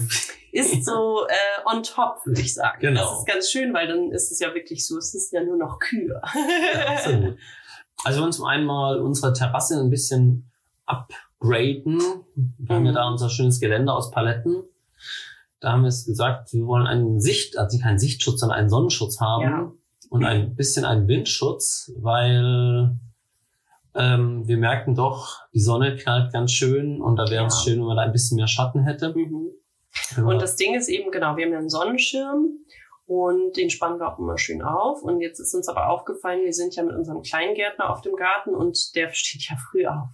[0.53, 2.77] ist so äh, on top, würde ich sagen.
[2.79, 3.01] Genau.
[3.09, 5.57] Das ist ganz schön, weil dann ist es ja wirklich so, es ist ja nur
[5.57, 6.21] noch Kühe.
[6.73, 7.37] Ja, absolut.
[8.03, 10.49] Also wir wollen zum einen mal unsere Terrasse ein bisschen
[10.85, 11.99] upgraden.
[12.57, 12.95] Wir haben ja Mhm.
[12.95, 14.63] da unser schönes Geländer aus Paletten.
[15.61, 19.19] Da haben wir es gesagt, wir wollen einen Sicht, also keinen Sichtschutz, sondern einen Sonnenschutz
[19.21, 19.71] haben Ja.
[20.09, 22.97] und ein bisschen einen Windschutz, weil
[23.93, 27.71] ähm, wir merken doch, die Sonne knallt ganz schön und da wäre es Ja.
[27.71, 29.13] schön, wenn man da ein bisschen mehr Schatten hätte.
[29.15, 29.51] Mhm.
[30.25, 32.49] Und das Ding ist eben, genau, wir haben ja einen Sonnenschirm
[33.05, 35.03] und den spannen wir auch immer schön auf.
[35.03, 38.55] Und jetzt ist uns aber aufgefallen, wir sind ja mit unserem Kleingärtner auf dem Garten
[38.55, 40.09] und der steht ja früh auf.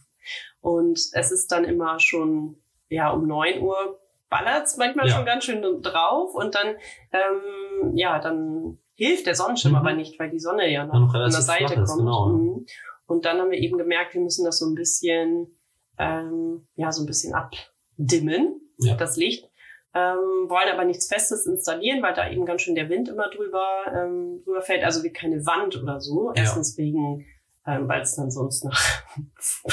[0.59, 2.57] Und es ist dann immer schon,
[2.89, 5.15] ja, um neun Uhr ballert's manchmal Ja.
[5.15, 6.75] schon ganz schön drauf und dann,
[7.11, 9.77] ähm, ja, dann hilft der Sonnenschirm Mhm.
[9.79, 11.99] aber nicht, weil die Sonne ja noch, Ja, noch von der Seite ist, kommt.
[11.99, 12.25] genau.
[12.29, 12.65] Mhm.
[13.05, 15.57] Und dann haben wir eben gemerkt, wir müssen das so ein bisschen,
[15.97, 18.95] ähm, ja, so ein bisschen abdimmen Ja.
[18.95, 19.49] das Licht.
[19.93, 23.65] Ähm, wollen aber nichts Festes installieren, weil da eben ganz schön der Wind immer drüber,
[23.95, 24.83] ähm, drüber fällt.
[24.83, 26.31] Also wie keine Wand oder so.
[26.35, 27.25] Erstens wegen,
[27.67, 29.03] ähm, weil es dann sonst nach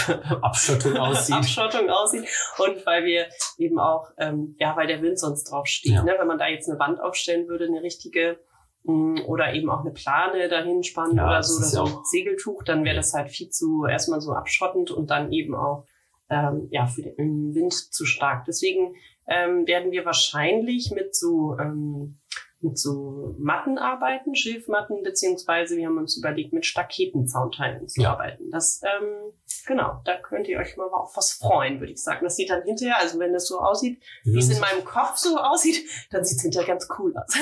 [0.43, 1.37] Abschottung aussieht.
[1.37, 2.27] Abschottung aussieht
[2.59, 3.27] und weil wir
[3.57, 5.93] eben auch, ähm, ja, weil der Wind sonst drauf steht.
[5.93, 6.03] Ja.
[6.03, 6.17] Ne?
[6.19, 8.41] Wenn man da jetzt eine Wand aufstellen würde, eine richtige
[8.83, 12.05] mh, oder eben auch eine Plane dahin spannen Ja, oder so oder so ja ein
[12.05, 15.87] Segeltuch, dann wäre das halt viel zu erstmal so abschottend und dann eben auch
[16.31, 18.45] ähm, ja für den Wind zu stark.
[18.47, 18.97] Deswegen
[19.29, 22.21] ähm, werden wir wahrscheinlich mit so ähm,
[22.64, 28.12] mit so Matten arbeiten, Schilfmatten, beziehungsweise wir haben uns überlegt, mit Staketenzaunteilen zu Ja.
[28.12, 28.50] arbeiten.
[28.50, 29.33] Das, ähm,
[29.66, 32.24] genau, da könnt ihr euch mal auf was freuen, würde ich sagen.
[32.24, 35.37] Das sieht dann hinterher, also wenn das so aussieht, wie es in meinem Kopf so
[35.37, 37.35] aussieht, dann sieht es hinterher ganz cool aus.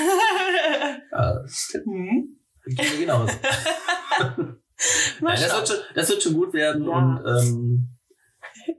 [1.11, 2.37] äh, hm?
[2.65, 3.33] geht mir genauso.
[5.21, 6.97] Mal Nein, das, wird schon, das wird schon gut werden Ja.
[6.97, 7.89] und ähm,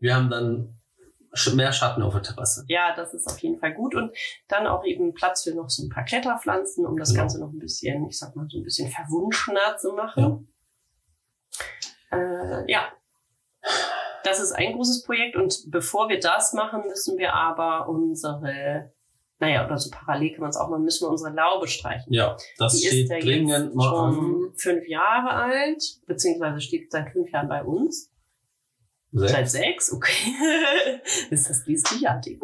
[0.00, 0.78] wir haben dann
[1.54, 2.64] mehr Schatten auf der Terrasse.
[2.68, 3.94] Ja, das ist auf jeden Fall gut.
[3.94, 4.10] Und
[4.48, 7.22] dann auch eben Platz für noch so ein paar Kletterpflanzen, um das Genau.
[7.22, 10.48] Ganze noch ein bisschen, ich sag mal, so ein bisschen verwunschener zu machen.
[12.10, 12.18] Ja.
[12.18, 12.88] Äh, ja.
[14.24, 15.36] Das ist ein großes Projekt.
[15.36, 18.92] Und bevor wir das machen, müssen wir aber unsere,
[19.38, 22.12] naja, oder so parallel kann man es auch machen, müssen wir unsere Laube streichen.
[22.12, 27.10] Ja, das Die steht ist ja dringend jetzt schon fünf Jahre alt, beziehungsweise steht seit
[27.10, 28.10] fünf Jahren bei uns.
[29.16, 29.52] Seit Sechs.
[29.52, 30.34] sechs, okay.
[31.30, 32.40] ist das Liesliartig.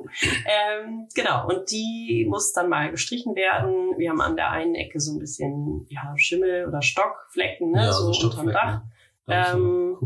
[0.46, 3.98] Ähm, genau, und die muss dann mal gestrichen werden.
[3.98, 7.86] Wir haben an der einen Ecke so ein bisschen ja, Schimmel oder Stockflecken, ne?
[7.86, 8.82] Ja, so so unterm Dach.
[9.26, 9.96] Ähm,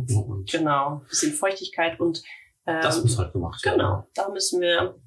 [0.51, 2.23] Genau, bisschen Feuchtigkeit und
[2.67, 3.79] ähm, das muss halt gemacht werden.
[3.79, 4.99] genau, da müssen wir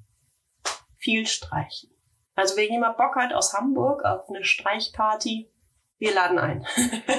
[0.96, 1.90] viel streichen.
[2.34, 5.50] Also wenn jemand Bock hat aus Hamburg auf eine Streichparty,
[5.98, 6.64] wir laden ein.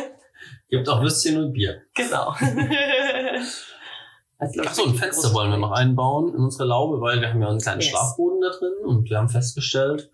[0.69, 1.81] Gibt auch Würstchen und Bier.
[1.93, 2.33] genau.
[4.39, 7.41] Läuft Ach so, ein Fenster wollen wir noch einbauen in unsere Laube, weil wir haben
[7.41, 7.89] ja einen kleinen Yes.
[7.89, 10.09] Schlafboden da drin und wir haben festgestellt,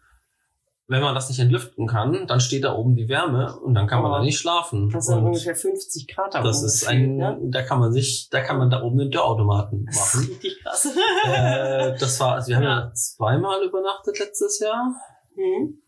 [0.87, 4.01] wenn man das nicht entlüften kann, dann steht da oben die Wärme und dann kann
[4.03, 4.15] man Oh.
[4.15, 4.89] da nicht schlafen.
[4.91, 7.37] Das sind ungefähr 50 Grad da das ist ein, ne?
[7.43, 10.27] da kann man sich, da kann man da oben den Dörrautomaten Das ist machen.
[10.29, 10.85] richtig krass.
[11.25, 12.79] äh, das war, also wir haben ja.
[12.81, 12.93] Ja.
[12.93, 14.93] zweimal übernachtet letztes Jahr
[15.35, 15.79] mhm.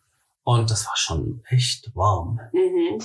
[0.44, 2.40] und das war schon echt warm.
[2.54, 3.00] Mhm.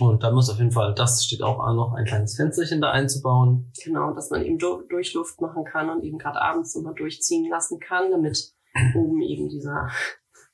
[0.00, 2.90] Und da muss auf jeden Fall, das steht auch an, noch ein kleines Fensterchen da
[2.90, 3.72] einzubauen.
[3.84, 7.78] Genau, dass man eben du Durchluft machen kann und eben gerade abends nochmal durchziehen lassen
[7.78, 8.54] kann, damit
[8.96, 9.88] oben eben dieser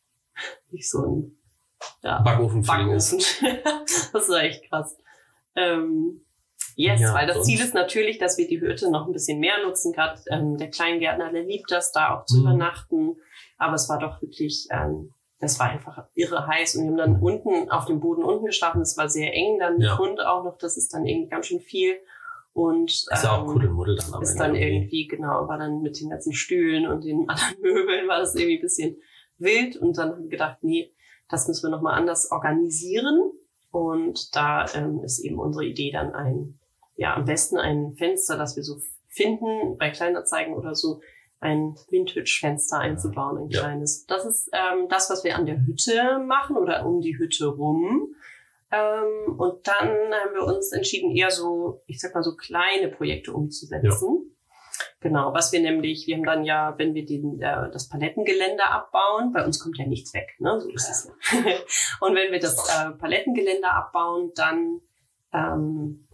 [0.71, 1.37] nicht so ein
[2.03, 2.25] ja, ist.
[2.25, 2.63] Backofen.
[4.13, 4.97] das ist echt krass.
[5.57, 6.25] Ähm,
[6.77, 9.65] yes, Ja, weil das Ziel ist natürlich, dass wir die Hütte noch ein bisschen mehr
[9.65, 9.93] nutzen.
[9.93, 12.43] Gerade ähm, der Kleingärtner, der liebt das, da auch zu Mhm.
[12.43, 13.17] übernachten.
[13.57, 16.77] Aber es war doch wirklich, ähm, das war einfach irre heiß.
[16.77, 18.83] Und wir haben dann unten auf dem Boden unten geschlafen.
[18.83, 19.59] Es war sehr eng.
[19.59, 19.99] Dann mit Ja.
[19.99, 20.59] Hund auch noch.
[20.59, 21.97] Das ist dann irgendwie ganz schön viel.
[22.53, 24.75] Und Ist ja auch ähm, Kuddelmuddel dann am ist dann irgendwie.
[24.77, 28.57] irgendwie, genau, war dann mit den ganzen Stühlen und den anderen Möbeln war das irgendwie
[28.59, 28.97] ein bisschen
[29.39, 30.93] wild und dann haben wir gedacht, nee,
[31.29, 33.31] das müssen wir nochmal anders organisieren
[33.71, 36.59] und da ähm, ist eben unsere Idee dann ein,
[36.97, 41.01] ja, am besten ein Fenster, das wir so finden, bei Kleinanzeigen oder so,
[41.41, 43.61] ein Vintage-Fenster einzubauen, ein Ja.
[43.61, 44.07] kleines.
[44.07, 48.15] Das ist ähm, das, was wir an der Hütte machen oder um die Hütte rum.
[48.71, 53.33] Ähm, und dann haben wir uns entschieden, eher so, ich sag mal, so kleine Projekte
[53.33, 54.37] umzusetzen.
[55.01, 59.33] Genau, was wir nämlich, wir haben dann ja, wenn wir den, äh, das Palettengelände abbauen,
[59.33, 60.61] bei uns kommt ja nichts weg, ne?
[60.61, 61.39] so ist es ja.
[62.07, 64.81] Und wenn wir das äh, Palettengelände abbauen, dann
[65.33, 66.07] ähm,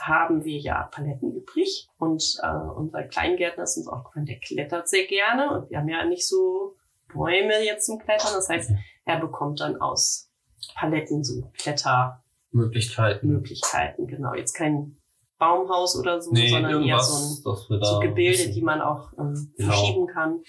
[0.00, 1.88] haben wir ja Paletten übrig.
[1.98, 5.50] Und äh, unser Kleingärtner ist uns aufgefallen, der klettert sehr gerne.
[5.50, 6.76] Und wir haben ja nicht so
[7.12, 8.32] Bäume jetzt zum Klettern.
[8.34, 8.72] Das heißt,
[9.04, 10.30] er bekommt dann aus
[10.74, 13.30] Paletten so Klettermöglichkeiten.
[13.30, 14.06] Möglichkeiten.
[14.06, 14.96] Genau, jetzt kein
[15.38, 19.70] Baumhaus oder so, Nee, sondern eher so, ein, so Gebilde, die man auch ähm, Genau.
[19.72, 20.40] verschieben kann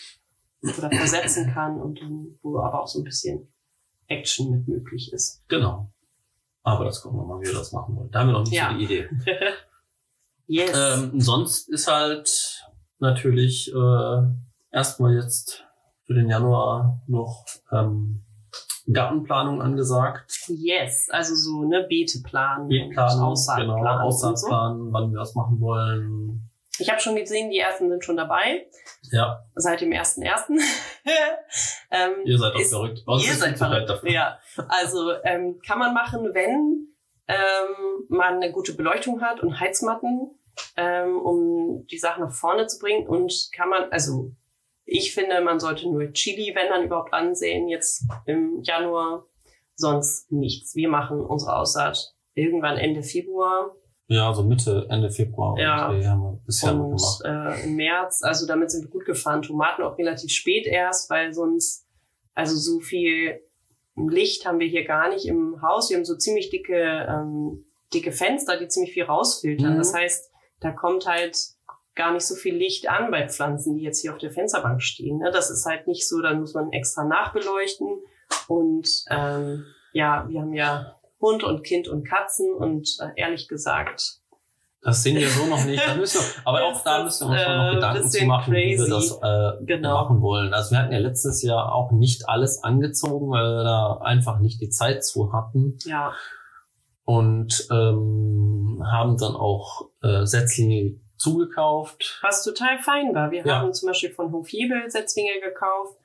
[0.63, 3.51] oder versetzen kann und dann, wo aber auch so ein bisschen
[4.07, 5.43] Action mit möglich ist.
[5.49, 5.91] Genau.
[6.67, 8.11] Aber das gucken wir mal, wie wir das machen wollen.
[8.11, 8.71] Da haben wir noch nicht Ja.
[8.71, 9.09] so die Idee.
[10.47, 10.71] yes.
[10.75, 12.63] Ähm, sonst ist halt
[12.99, 14.21] natürlich äh,
[14.71, 15.63] erstmal jetzt
[16.05, 18.23] für den Januar noch ähm,
[18.91, 20.31] Gartenplanung angesagt.
[20.47, 21.09] yes.
[21.09, 22.69] Also so, ne, Beete planen.
[22.97, 24.47] Aussaat genau, planen so.
[24.91, 26.49] Wann wir das machen wollen.
[26.79, 28.67] Ich habe schon gesehen, die ersten sind schon dabei.
[29.11, 30.49] Ja, Seit dem 1.1.
[31.91, 33.03] ähm, ihr seid auch ist- verrückt.
[33.05, 33.89] Uns Ihr seid verrückt.
[33.89, 34.09] dafür.
[34.11, 34.39] Ja,
[34.69, 36.87] also ähm, kann man machen, wenn
[37.27, 40.31] ähm, man eine gute Beleuchtung hat und Heizmatten,
[40.75, 43.07] ähm, um die Sachen nach vorne zu bringen.
[43.07, 44.31] Und kann man, also
[44.85, 49.25] ich finde, man sollte nur Chili, wenn dann überhaupt ansehen, jetzt im Januar,
[49.75, 50.75] sonst nichts.
[50.75, 53.75] Wir machen unsere Aussaat irgendwann Ende Februar
[54.07, 55.57] Ja, so Mitte, Ende Februar.
[55.59, 55.89] Ja.
[55.89, 57.21] Okay, haben wir bisher und gemacht.
[57.25, 59.41] äh, im März, also damit sind wir gut gefahren.
[59.41, 61.85] Tomaten auch relativ spät erst, weil sonst,
[62.33, 63.41] also so viel
[63.95, 65.89] Licht haben wir hier gar nicht im Haus.
[65.89, 69.73] Wir haben so ziemlich dicke, ähm, dicke Fenster, die ziemlich viel rausfiltern.
[69.73, 69.77] Mhm.
[69.77, 71.37] Das heißt, da kommt halt
[71.95, 75.17] gar nicht so viel Licht an bei Pflanzen, die jetzt hier auf der Fensterbank stehen.
[75.17, 75.31] Ne?
[75.31, 77.87] Das ist halt nicht so, dann muss man extra nachbeleuchten.
[78.47, 84.19] Und ähm, ja, wir haben ja Hund und Kind und Katzen und äh, ehrlich gesagt,
[84.83, 85.85] Das sehen wir so noch nicht.
[85.85, 88.53] Da müssen wir, aber auch da müssen wir uns schon noch äh, Gedanken zu machen,
[88.53, 88.89] wie wir crazy.
[88.89, 89.19] das
[89.61, 89.93] äh, Genau.
[90.03, 90.53] machen wollen.
[90.53, 94.61] Also wir hatten ja letztes Jahr auch nicht alles angezogen, weil wir da einfach nicht
[94.61, 96.13] die Zeit zu hatten Ja,
[97.05, 102.19] und ähm, haben dann auch äh, Setzlinge zugekauft.
[102.21, 103.31] was total fein war.
[103.31, 103.59] Wir Ja.
[103.59, 105.97] haben zum Beispiel von Hofjebel Setzlinge gekauft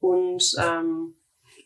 [0.00, 1.14] und ähm,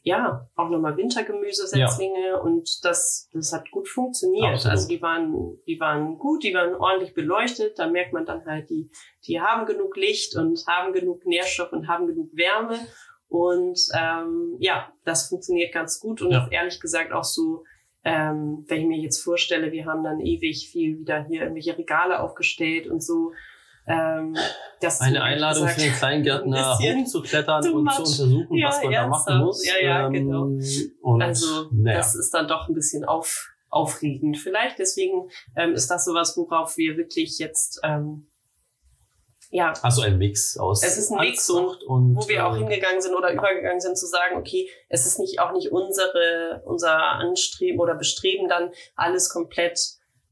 [0.03, 4.55] ja, auch nochmal Wintergemüsesetzlinge und das, das hat gut funktioniert.
[4.55, 4.73] Absolut.
[4.73, 7.79] Also die waren, die waren gut, die waren ordentlich beleuchtet.
[7.79, 8.91] Da merkt man dann halt, die,
[9.27, 12.79] die haben genug Licht und haben genug Nährstoff und haben genug Wärme.
[13.29, 16.49] Und ähm, ja, das funktioniert ganz gut und Ja.
[16.51, 17.65] ehrlich gesagt auch so,
[18.03, 22.21] ähm, wenn ich mir jetzt vorstelle, wir haben dann ewig viel wieder hier irgendwelche Regale
[22.21, 23.33] aufgestellt und so.
[23.91, 24.37] Ähm,
[25.01, 27.95] Eine ehrlich Einladung gesagt, für den Kleingärtner ein hochzuklettern und much.
[27.95, 29.67] zu untersuchen, Ja, was man da machen muss.
[29.67, 30.43] Ja, ja, Ähm, genau.
[31.03, 31.99] Und, Also naja.
[31.99, 34.79] das ist dann doch ein bisschen auf, aufregend vielleicht.
[34.79, 38.29] Deswegen ähm, ist das sowas, worauf wir wirklich jetzt ähm,
[39.53, 42.59] ja, Also ein Mix aus Es ist ein Mix Anzucht und wo wir auch äh,
[42.59, 46.97] hingegangen sind oder übergegangen sind zu sagen, okay, es ist nicht auch nicht unsere unser
[46.97, 49.81] Anstreben oder Bestreben dann alles komplett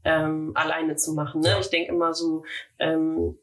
[0.04, 1.40] ähm, alleine zu machen.
[1.40, 1.48] Ne?
[1.48, 1.58] Ja.
[1.58, 2.44] Ich denke immer so,
[2.78, 3.36] ähm,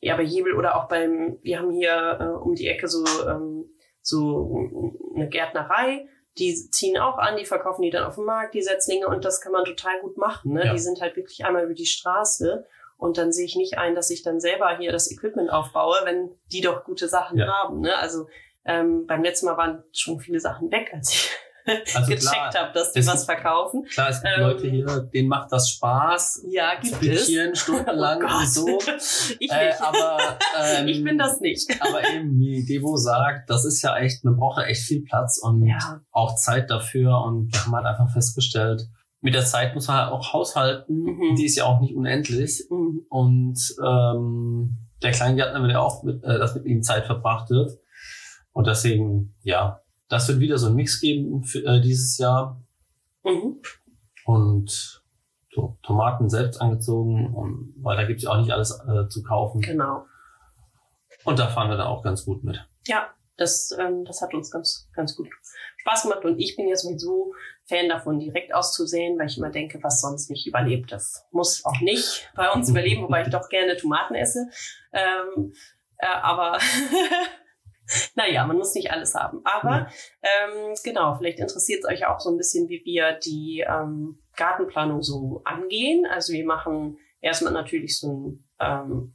[0.00, 3.70] ja bei Jebel oder auch beim, wir haben hier äh, um die Ecke so ähm,
[4.00, 6.08] so eine Gärtnerei.
[6.38, 9.40] Die ziehen auch an, die verkaufen die dann auf dem Markt, die Setzlinge, und das
[9.40, 10.52] kann man total gut machen.
[10.52, 10.66] Ne?
[10.66, 10.72] Ja.
[10.72, 12.64] Die sind halt wirklich einmal über die Straße
[12.96, 16.30] und dann sehe ich nicht ein, dass ich dann selber hier das Equipment aufbaue, wenn
[16.52, 17.46] die doch gute Sachen Ja.
[17.48, 17.80] haben.
[17.80, 17.96] Ne?
[17.98, 18.28] Also
[18.64, 21.30] ähm, beim letzten Mal waren schon viele Sachen weg, als ich
[21.94, 23.84] also gecheckt habe, dass die was verkaufen.
[23.84, 27.26] Klar, es gibt Ähm, Leute hier, denen macht das Spaß, Ja, gibt es.
[27.26, 28.78] bickieren, stundenlang Oh und so.
[29.38, 30.18] ich Äh, aber
[30.60, 31.70] ähm, ich bin das nicht.
[31.80, 35.38] aber eben, wie Devo sagt, das ist ja echt, man braucht ja echt viel Platz
[35.42, 36.00] und Ja.
[36.10, 37.22] auch Zeit dafür.
[37.24, 38.82] Und wir haben halt einfach festgestellt,
[39.20, 41.02] mit der Zeit muss man halt auch haushalten.
[41.02, 41.34] Mhm.
[41.36, 42.64] Die ist ja auch nicht unendlich.
[42.70, 43.00] Mhm.
[43.08, 47.72] Und ähm, der Kleingärtner will ja auch, mit, äh, dass mit ihm Zeit verbracht wird.
[48.52, 52.60] Und deswegen, ja, das wird wieder so ein Mix geben für, äh, dieses Jahr.
[53.24, 53.60] Mhm.
[54.24, 55.02] Und
[55.52, 59.60] so, Tomaten selbst angezogen, und, weil da gibt's ja auch nicht alles äh, zu kaufen.
[59.60, 60.04] Genau.
[61.24, 62.64] Und da fahren wir dann auch ganz gut mit.
[62.86, 65.28] Ja, das, ähm, das hat uns ganz, ganz gut
[65.78, 66.24] Spaß gemacht.
[66.24, 67.32] Und ich bin ja sowieso
[67.66, 71.80] Fan davon, direkt auszusäen, weil ich immer denke, was sonst nicht überlebt, das muss auch
[71.80, 74.48] nicht bei uns überleben, wobei ich doch gerne Tomaten esse.
[74.92, 75.52] Ähm,
[75.98, 76.58] äh, aber
[78.14, 79.40] naja, man muss nicht alles haben.
[79.44, 79.88] Aber
[80.22, 85.02] ähm, genau, vielleicht interessiert es euch auch so ein bisschen, wie wir die ähm, Gartenplanung
[85.02, 86.06] so angehen.
[86.06, 89.14] Also wir machen erstmal natürlich so ein ähm,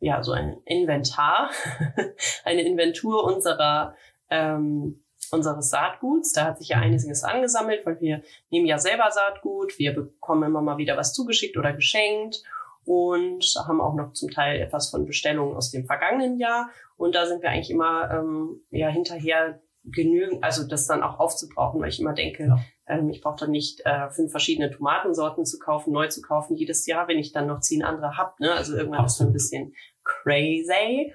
[0.00, 1.50] ja, so ein Inventar,
[2.44, 3.96] eine Inventur unserer,
[4.30, 6.32] ähm, unseres Saatguts.
[6.32, 10.60] Da hat sich ja einiges angesammelt, weil wir nehmen ja selber Saatgut, wir bekommen immer
[10.60, 12.42] mal wieder was zugeschickt oder geschenkt
[12.86, 16.70] und haben auch noch zum Teil etwas von Bestellungen aus dem vergangenen Jahr.
[16.96, 21.80] Und da sind wir eigentlich immer ähm, ja hinterher genügend, also das dann auch aufzubrauchen,
[21.80, 22.58] weil ich immer denke, Ja.
[22.86, 26.86] ähm, ich brauche dann nicht äh, fünf verschiedene Tomatensorten zu kaufen, neu zu kaufen jedes
[26.86, 28.38] Jahr, wenn ich dann noch zehn andere hab.
[28.40, 28.52] Ne?
[28.52, 29.32] Also irgendwann ist dann ein Absolut.
[29.34, 31.12] bisschen crazy.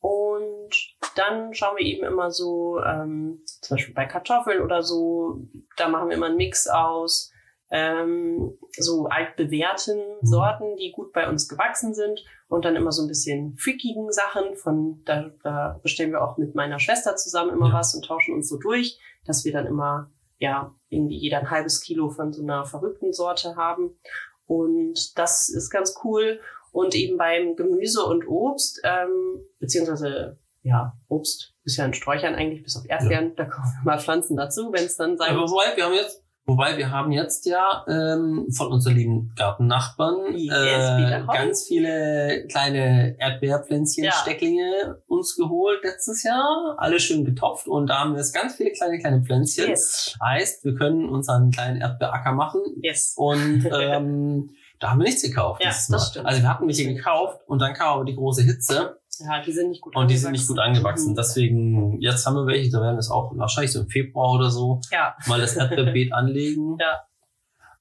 [0.00, 5.38] Und dann schauen wir eben immer so, ähm, zum Beispiel bei Kartoffeln oder so,
[5.76, 7.30] da machen wir immer einen Mix aus
[7.76, 10.26] ähm, so altbewährten Mhm.
[10.26, 14.54] Sorten, die gut bei uns gewachsen sind und dann immer so ein bisschen freakigen Sachen
[14.54, 17.74] von, da, da bestellen wir auch mit meiner Schwester zusammen immer Ja.
[17.74, 21.80] was und tauschen uns so durch, dass wir dann immer, ja, irgendwie jeder ein halbes
[21.80, 23.98] Kilo von so einer verrückten Sorte haben.
[24.46, 26.40] Und das ist ganz cool.
[26.70, 32.62] Und eben beim Gemüse und Obst, ähm, beziehungsweise ja, Obst ist ja in Sträuchern eigentlich
[32.62, 35.52] bis auf Erdbeeren, da kommen mal Pflanzen dazu, wenn es dann sein Aber muss.
[35.52, 41.22] wir haben jetzt, wobei wir haben jetzt ja ähm, von unseren lieben Gartennachbarn Yes, äh,
[41.26, 44.12] ganz viele kleine Erdbeerpflänzchen, Ja.
[44.12, 46.74] Stecklinge uns geholt letztes Jahr.
[46.78, 49.68] Alle schön getopft und da haben wir jetzt ganz viele kleine, kleine Pflänzchen.
[49.68, 53.14] Yes, Heißt, wir können unseren kleinen Erdbeeracker machen yes.
[53.16, 55.62] und ähm, da haben wir nichts gekauft.
[55.62, 56.26] Ja, das stimmt.
[56.26, 59.68] Also wir hatten welche gekauft und dann kam aber die große Hitze Ja, die sind
[59.70, 61.12] nicht gut und die sind nicht gut angewachsen.
[61.12, 61.16] Mhm.
[61.16, 64.50] Deswegen, jetzt haben wir welche, da werden wir es auch wahrscheinlich so im Februar oder
[64.50, 66.76] so Ja, mal das Erdbeerbeet anlegen.
[66.80, 67.02] Ja.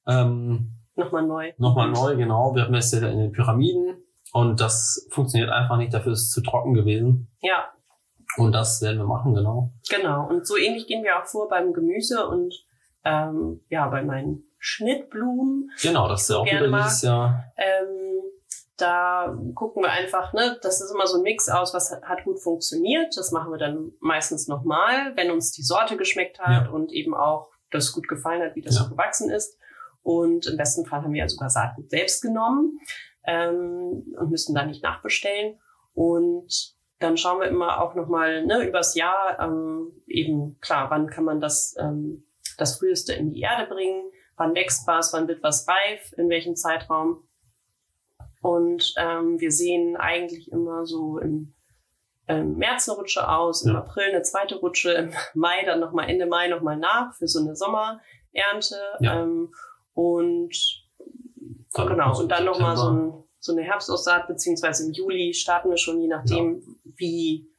[0.07, 1.53] Ähm, nochmal neu.
[1.57, 2.55] Nochmal neu, genau.
[2.55, 3.97] Wir hatten das ja in den Pyramiden
[4.33, 5.93] und das funktioniert einfach nicht.
[5.93, 7.31] Dafür ist es zu trocken gewesen.
[7.41, 7.69] Ja,
[8.37, 9.71] Und das werden wir machen, genau.
[9.89, 10.27] genau.
[10.27, 12.53] Und so ähnlich gehen wir auch vor beim Gemüse und
[13.05, 15.69] ähm, ja, bei meinen Schnittblumen.
[15.81, 16.85] Genau, das ist ja auch wieder mag.
[16.85, 17.43] dieses Jahr.
[17.57, 18.21] Ähm,
[18.77, 22.39] da gucken wir einfach, ne, das ist immer so ein Mix aus, was hat, gut
[22.41, 23.15] funktioniert.
[23.15, 26.71] Das machen wir dann meistens nochmal, wenn uns die Sorte geschmeckt hat Ja.
[26.71, 28.83] und eben auch das gut gefallen hat, wie das Ja.
[28.83, 29.57] so gewachsen ist.
[30.01, 32.79] Und im besten Fall haben wir ja sogar Saatgut selbst genommen
[33.25, 35.59] ähm, und müssen da nicht nachbestellen.
[35.93, 41.23] Und dann schauen wir immer auch nochmal ne, übers Jahr ähm, eben klar, wann kann
[41.25, 42.25] man das, ähm,
[42.57, 44.03] das Früheste in die Erde bringen,
[44.35, 47.27] wann wächst was, wann wird was reif, in welchem Zeitraum.
[48.43, 51.53] Und ähm, wir sehen eigentlich immer so im
[52.27, 53.79] ähm, März eine Rutsche aus, im ja.
[53.79, 57.55] April eine zweite Rutsche, im Mai dann nochmal Ende Mai nochmal nach für so eine
[57.55, 58.81] Sommerernte.
[58.99, 59.23] Ja.
[59.23, 59.53] Ähm,
[59.93, 60.53] und
[61.73, 65.77] dann genau, und dann nochmal so, ein, so eine Herbstaussaat, beziehungsweise im Juli starten wir
[65.77, 66.91] schon, je nachdem, ja.
[66.97, 67.49] wie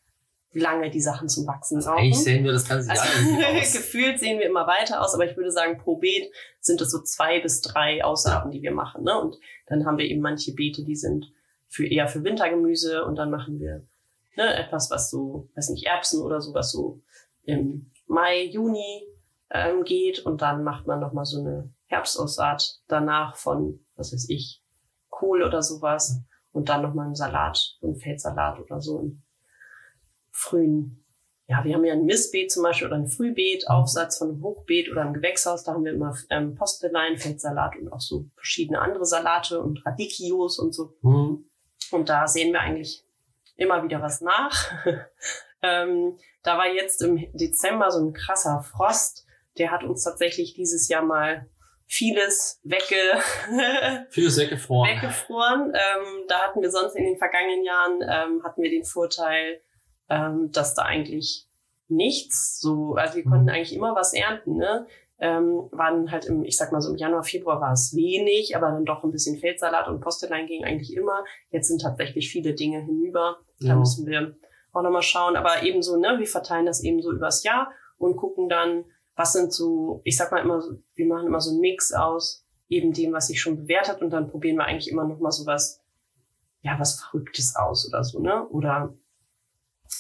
[0.55, 1.99] lange die Sachen zum Wachsen brauchen.
[1.99, 5.37] Eigentlich sehen wir das ganze Jahr also, Gefühlt sehen wir immer weiter aus, aber ich
[5.37, 6.31] würde sagen, pro Beet
[6.61, 8.59] sind es so zwei bis drei Aussaaten, ja.
[8.59, 9.05] die wir machen.
[9.05, 9.21] Ne?
[9.21, 9.37] Und
[9.67, 11.33] dann haben wir eben manche Beete, die sind
[11.69, 13.87] für eher für Wintergemüse und dann machen wir
[14.37, 17.01] ne, etwas, was so, weiß nicht, Erbsen oder so, was so
[17.43, 19.07] im Mai, Juni
[19.51, 24.63] ähm, geht und dann macht man nochmal so eine Herbstaussaat danach von, was weiß ich,
[25.09, 29.24] Kohl oder sowas und dann nochmal einen Salat, einen Feldsalat oder so im
[30.35, 31.05] frühen
[31.47, 33.69] ja, wir haben ja ein Missbeet zum Beispiel oder ein Frühbeet.
[33.69, 35.63] Aufsatz von einem Hochbeet oder einem Gewächshaus.
[35.63, 40.59] Da haben wir immer ähm, Postelein, Feldsalat und auch so verschiedene andere Salate und Radikios
[40.59, 40.97] und so.
[41.03, 41.51] Mhm.
[41.91, 43.05] Und da sehen wir eigentlich
[43.57, 44.73] immer wieder was nach.
[45.63, 49.27] ähm, da war jetzt im Dezember so ein krasser Frost.
[49.59, 51.47] Der hat uns tatsächlich dieses Jahr mal
[51.87, 52.97] vieles wegge
[54.09, 54.91] vieles weggefroren.
[54.91, 55.75] weggefroren.
[55.75, 59.61] Ähm, da hatten wir sonst in den vergangenen Jahren ähm, hatten wir den Vorteil,
[60.09, 61.49] ähm, dass da eigentlich
[61.89, 63.51] nichts so, also wir konnten mhm.
[63.51, 64.87] eigentlich immer was ernten, ne?
[65.21, 68.73] Ähm, waren halt im, ich sag mal so im Januar, Februar war es wenig, aber
[68.73, 71.25] dann doch ein bisschen Feldsalat und Postelein ging eigentlich immer.
[71.51, 73.39] Jetzt sind tatsächlich viele Dinge hinüber.
[73.61, 73.77] Da ja.
[73.77, 74.37] müssen wir
[74.73, 75.37] auch nochmal schauen.
[75.37, 78.85] Aber ebenso, ne, wir verteilen das eben so übers Jahr und gucken dann,
[79.15, 82.45] was sind so, ich sag mal immer so, wir machen immer so einen Mix aus
[82.69, 85.47] eben dem, was sich schon bewährt hat und dann probieren wir eigentlich immer nochmal so
[85.47, 85.81] was,
[86.63, 88.49] ja, was Verrücktes aus oder so, ne?
[88.49, 88.95] Oder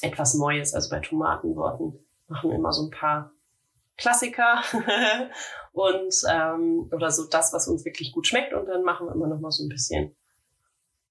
[0.02, 0.74] etwas Neues.
[0.74, 3.32] Also bei Tomatensorten machen wir immer so ein paar
[3.96, 4.62] Klassiker
[5.72, 9.28] und ähm, oder so das, was uns wirklich gut schmeckt und dann machen wir immer
[9.28, 10.16] noch mal so ein bisschen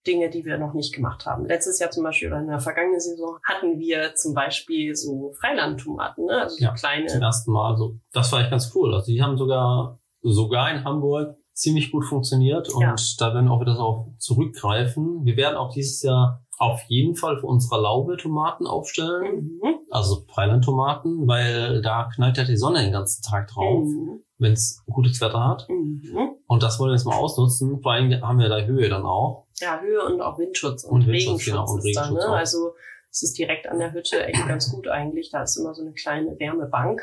[0.05, 1.45] Dinge, die wir noch nicht gemacht haben.
[1.45, 6.25] Letztes Jahr zum Beispiel oder in der vergangenen Saison hatten wir zum Beispiel so Freilandtomaten,
[6.25, 6.41] ne?
[6.41, 7.07] also so ja, kleine.
[7.07, 7.71] Zum ersten Mal.
[7.71, 8.93] Also das war echt ganz cool.
[8.93, 12.95] Also die haben sogar sogar in Hamburg ziemlich gut funktioniert und ja.
[13.19, 15.23] da werden auch wieder darauf zurückgreifen.
[15.23, 19.59] Wir werden auch dieses Jahr auf jeden Fall für unsere Laube Tomaten aufstellen.
[19.61, 19.79] Mhm.
[19.89, 24.23] Also Freilandtomaten, weil da knallt ja die Sonne den ganzen Tag drauf, mhm.
[24.37, 25.67] wenn es gutes Wetter hat.
[25.69, 26.35] Mhm.
[26.47, 27.81] Und das wollen wir jetzt mal ausnutzen.
[27.81, 29.47] Vor allem haben wir da Höhe dann auch.
[29.59, 31.53] Ja, Höhe und auch Windschutz und, und Windschutz, Regenschutz.
[31.53, 32.37] Genau, und Regenschutz da, ne?
[32.37, 32.73] Also
[33.09, 35.29] es ist direkt an der Hütte echt ganz gut eigentlich.
[35.31, 37.01] Da ist immer so eine kleine Wärmebank.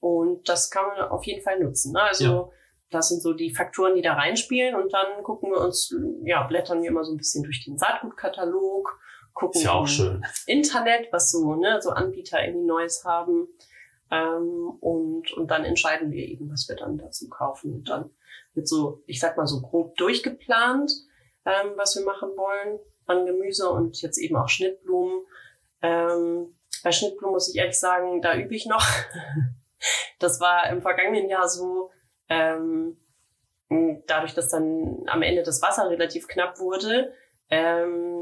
[0.00, 1.92] Und das kann man auf jeden Fall nutzen.
[1.92, 2.02] Ne?
[2.02, 2.48] Also ja.
[2.90, 4.74] Das sind so die Faktoren, die da reinspielen.
[4.74, 8.98] Und dann gucken wir uns, ja, blättern wir immer so ein bisschen durch den Saatgutkatalog,
[9.34, 10.24] gucken Ist ja auch schön.
[10.46, 13.48] Internet, was so, ne, so Anbieter irgendwie Neues haben.
[14.10, 17.74] Ähm, und, und dann entscheiden wir eben, was wir dann dazu kaufen.
[17.74, 18.10] Und dann
[18.54, 20.92] wird so, ich sag mal so grob durchgeplant,
[21.44, 25.24] ähm, was wir machen wollen an Gemüse und jetzt eben auch Schnittblumen.
[25.82, 28.84] Ähm, bei Schnittblumen muss ich ehrlich sagen, da übe ich noch.
[30.18, 31.90] das war im vergangenen Jahr so,
[32.28, 32.96] ähm,
[34.06, 37.12] dadurch, dass dann am Ende das Wasser relativ knapp wurde,
[37.50, 38.18] ähm,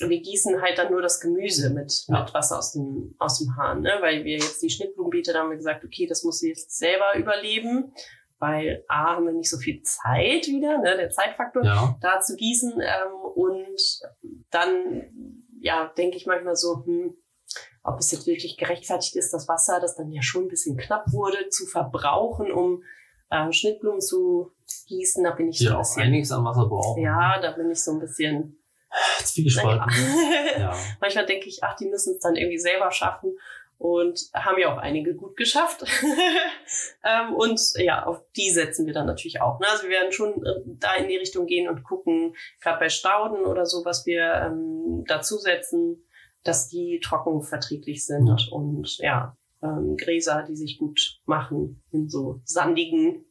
[0.00, 2.20] wir gießen halt dann nur das Gemüse mit, ja.
[2.20, 3.96] mit Wasser aus dem, aus dem Hahn, ne?
[4.00, 7.16] weil wir jetzt die Schnittblumenbeete, da haben wir gesagt, okay, das muss sie jetzt selber
[7.16, 7.92] überleben,
[8.38, 10.96] weil A, haben wir nicht so viel Zeit wieder, ne?
[10.96, 11.96] der Zeitfaktor, ja.
[12.00, 13.78] da zu gießen ähm, und
[14.50, 17.16] dann, ja, denke ich manchmal so, hm,
[17.84, 21.12] ob es jetzt wirklich gerechtfertigt ist, das Wasser, das dann ja schon ein bisschen knapp
[21.12, 22.82] wurde, zu verbrauchen, um
[23.30, 24.52] äh, Schnittblumen zu
[24.88, 25.22] gießen.
[25.22, 26.02] Da bin ich so ein bisschen.
[26.02, 27.02] auch einiges an Wasser brauchen.
[27.02, 28.58] Ja, da bin ich so ein bisschen.
[29.24, 29.86] Zwiegespalten.
[29.86, 30.58] Naja.
[30.58, 30.76] ja.
[31.00, 33.36] Manchmal denke ich, ach, die müssen es dann irgendwie selber schaffen
[33.76, 35.84] und haben ja auch einige gut geschafft.
[37.04, 39.58] ähm, und ja, auf die setzen wir dann natürlich auch.
[39.58, 39.66] Ne?
[39.68, 43.44] Also wir werden schon äh, da in die Richtung gehen und gucken, gerade bei Stauden
[43.44, 46.06] oder so, was wir ähm, dazusetzen
[46.44, 48.36] dass die trockenverträglich sind ja.
[48.50, 53.24] und ja, ähm, Gräser, die sich gut machen in so sandigen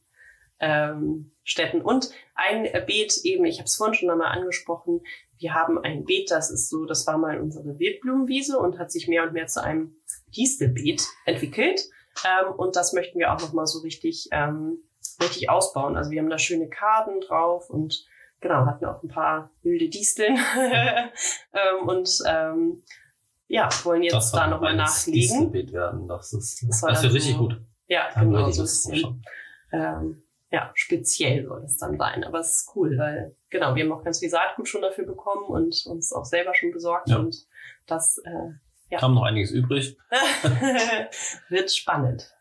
[0.59, 1.82] ähm, Städten.
[1.82, 5.01] Und ein Beet eben, ich habe es vorhin schon einmal angesprochen,
[5.38, 9.07] wir haben ein Beet, das ist so, das war mal unsere Wildblumenwiese und hat sich
[9.07, 9.95] mehr und mehr zu einem
[10.36, 11.82] Distelbeet entwickelt.
[12.26, 14.78] Ähm, und das möchten wir auch nochmal so richtig, ähm,
[15.22, 15.97] richtig ausbauen.
[15.97, 18.05] Also wir haben da schöne Karten drauf und
[18.39, 20.38] genau, hatten auch ein paar wilde Disteln.
[20.57, 22.84] ähm, und ähm,
[23.48, 25.54] ja, wollen jetzt das da nochmal nachlegen.
[25.72, 26.08] Werden.
[26.08, 27.62] Das ist, das, das wird richtig gut.
[27.88, 29.26] Ja, genau, so ein bisschen.
[29.72, 32.24] Ähm, ja, speziell soll es dann sein.
[32.24, 35.46] Aber es ist cool, weil genau, wir haben auch ganz viel Saatgut schon dafür bekommen
[35.46, 37.18] und uns auch selber schon besorgt Ja.
[37.18, 37.48] und
[37.88, 38.52] das äh,
[38.89, 39.00] Ja.
[39.00, 39.98] Kam noch einiges übrig.
[41.50, 42.36] wird spannend.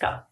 [0.00, 0.28] Ja.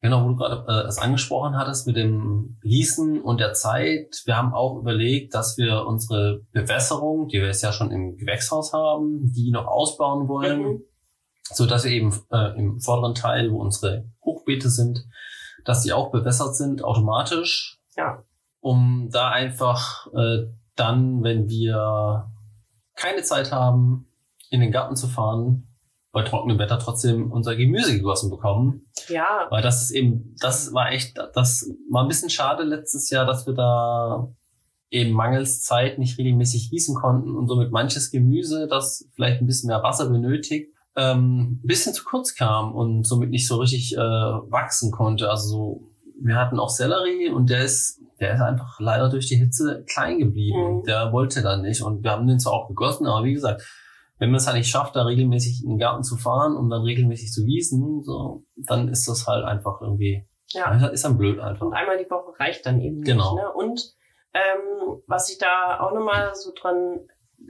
[0.00, 4.22] Genau, wo du gerade äh, es angesprochen hattest mit dem Gießen und der Zeit.
[4.26, 8.72] Wir haben auch überlegt, dass wir unsere Bewässerung, die wir jetzt ja schon im Gewächshaus
[8.72, 10.82] haben, die noch ausbauen wollen, Mhm.
[11.42, 15.04] so dass wir eben äh, im vorderen Teil, wo unsere Hochbeete sind,
[15.64, 18.22] dass die auch bewässert sind automatisch, Ja.
[18.60, 20.46] um da einfach äh,
[20.76, 22.30] dann, wenn wir
[22.94, 24.06] keine Zeit haben,
[24.50, 25.64] in den Garten zu fahren,
[26.12, 28.87] bei trockenem Wetter trotzdem unser Gemüse gegossen bekommen.
[29.08, 33.26] Ja, Weil das ist eben, das war echt, das war ein bisschen schade letztes Jahr,
[33.26, 34.28] dass wir da
[34.90, 39.68] eben mangels Zeit nicht regelmäßig gießen konnten und somit manches Gemüse, das vielleicht ein bisschen
[39.68, 43.98] mehr Wasser benötigt, ähm, ein bisschen zu kurz kam und somit nicht so richtig äh,
[43.98, 45.30] wachsen konnte.
[45.30, 45.90] Also so,
[46.20, 50.18] wir hatten auch Sellerie und der ist, der ist einfach leider durch die Hitze klein
[50.18, 50.78] geblieben.
[50.78, 50.82] Mhm.
[50.84, 53.62] Der wollte dann nicht und wir haben den zwar auch gegossen, aber wie gesagt,
[54.18, 56.82] wenn man es halt nicht schafft, da regelmäßig in den Garten zu fahren und dann
[56.82, 60.86] regelmäßig zu gießen, so, dann ist das halt einfach irgendwie, ja.
[60.88, 61.66] ist dann blöd einfach.
[61.66, 63.34] Und einmal die Woche reicht dann eben Genau.
[63.34, 63.42] nicht.
[63.42, 63.52] Ne?
[63.52, 63.94] Und
[64.34, 67.00] ähm, was ich da auch nochmal so dran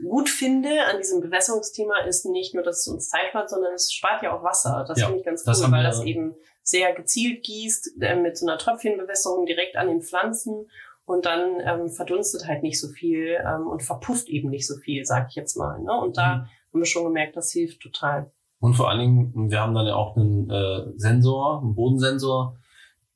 [0.07, 3.91] gut finde an diesem Bewässerungsthema ist nicht nur, dass es uns Zeit spart, sondern es
[3.91, 4.85] spart ja auch Wasser.
[4.87, 8.45] Das Ja, finde ich ganz cool, weil das eben sehr gezielt gießt, äh, mit so
[8.45, 10.69] einer Tröpfchenbewässerung direkt an den Pflanzen
[11.05, 15.05] und dann ähm, verdunstet halt nicht so viel ähm, und verpufft eben nicht so viel,
[15.05, 15.79] sag ich jetzt mal.
[15.81, 15.91] Ne?
[15.91, 16.47] Und da Mhm.
[16.71, 18.31] Haben wir schon gemerkt, das hilft total.
[18.59, 22.57] Und vor allen Dingen, wir haben dann ja auch einen äh, Sensor, einen Bodensensor,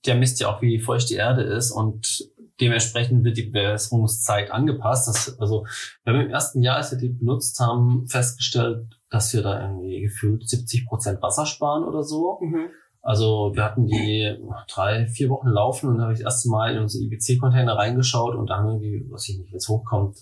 [0.05, 2.29] der misst ja auch, wie feucht die Erde ist und
[2.59, 5.07] dementsprechend wird die Bewässerungszeit angepasst.
[5.07, 5.65] Das, also
[6.03, 10.01] wir haben im ersten Jahr, als wir die benutzt haben, festgestellt, dass wir da irgendwie
[10.01, 12.39] gefühlt 70 Prozent Wasser sparen oder so.
[12.41, 12.69] Mhm.
[13.01, 14.37] Also wir hatten die
[14.69, 18.35] drei, vier Wochen laufen und da habe ich das erste Mal in unsere IBC-Container reingeschaut
[18.35, 20.17] und da haben irgendwie, was ich nicht, es hochkommt,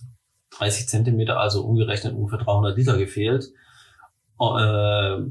[0.58, 3.52] 30 Zentimeter, also umgerechnet ungefähr 300 Liter gefehlt.
[4.40, 5.22] Äh,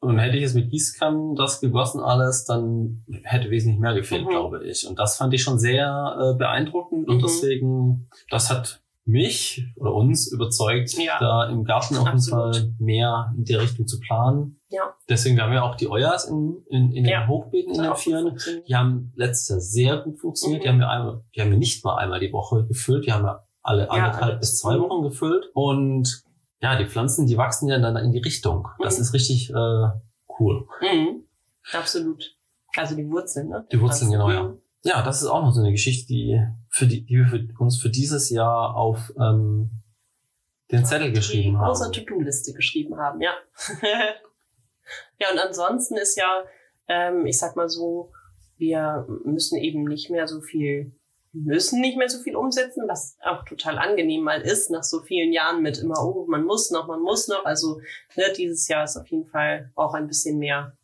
[0.00, 4.30] und hätte ich es mit Gießkannen das gegossen alles, dann hätte wesentlich mehr gefehlt, Mhm.
[4.30, 4.86] glaube ich.
[4.88, 7.22] Und das fand ich schon sehr äh, beeindruckend und Mhm.
[7.22, 11.18] deswegen, das hat mich oder uns überzeugt, Ja.
[11.20, 12.20] da im Garten auf jeden.
[12.22, 14.60] Fall mehr in die Richtung zu planen.
[14.70, 14.94] Ja.
[15.08, 17.26] Deswegen wir haben ja auch die Euers in, in, in den Ja.
[17.28, 18.38] Hochbeeten in den Vieren.
[18.66, 20.60] Die haben letztes Jahr sehr gut funktioniert.
[20.60, 20.64] Mhm.
[20.64, 23.06] Die haben wir einmal, die haben wir nicht mal einmal die Woche gefüllt.
[23.06, 24.36] Die haben wir alle anderthalb alle.
[24.38, 24.78] bis zwei.
[24.78, 25.46] Wochen gefüllt.
[25.54, 26.24] Und
[26.60, 28.68] ja, die Pflanzen, die wachsen ja dann in die Richtung.
[28.80, 29.02] Das Mhm.
[29.02, 29.88] ist richtig äh,
[30.38, 30.66] cool.
[30.80, 31.24] Mhm.
[31.72, 32.36] Absolut.
[32.76, 33.66] Also die Wurzeln, ne?
[33.70, 34.42] Die Wurzeln, genau, ja.
[34.44, 34.58] Mhm.
[34.84, 37.80] Ja, das ist auch noch so eine Geschichte, die, für die, die wir für uns
[37.80, 39.70] für dieses Jahr auf ähm,
[40.72, 41.66] den Zettel geschrieben haben.
[41.66, 43.32] große To-Do-Liste geschrieben haben, ja.
[45.18, 46.44] ja, und ansonsten ist ja,
[46.88, 48.10] ähm, ich sag mal so,
[48.56, 50.92] wir müssen eben nicht mehr so viel,
[51.32, 55.32] müssen nicht mehr so viel umsetzen, was auch total angenehm mal ist, nach so vielen
[55.32, 57.44] Jahren mit immer, oh, man muss noch, man muss noch.
[57.44, 57.80] Also
[58.16, 60.76] ne, dieses Jahr ist auf jeden Fall auch ein bisschen mehr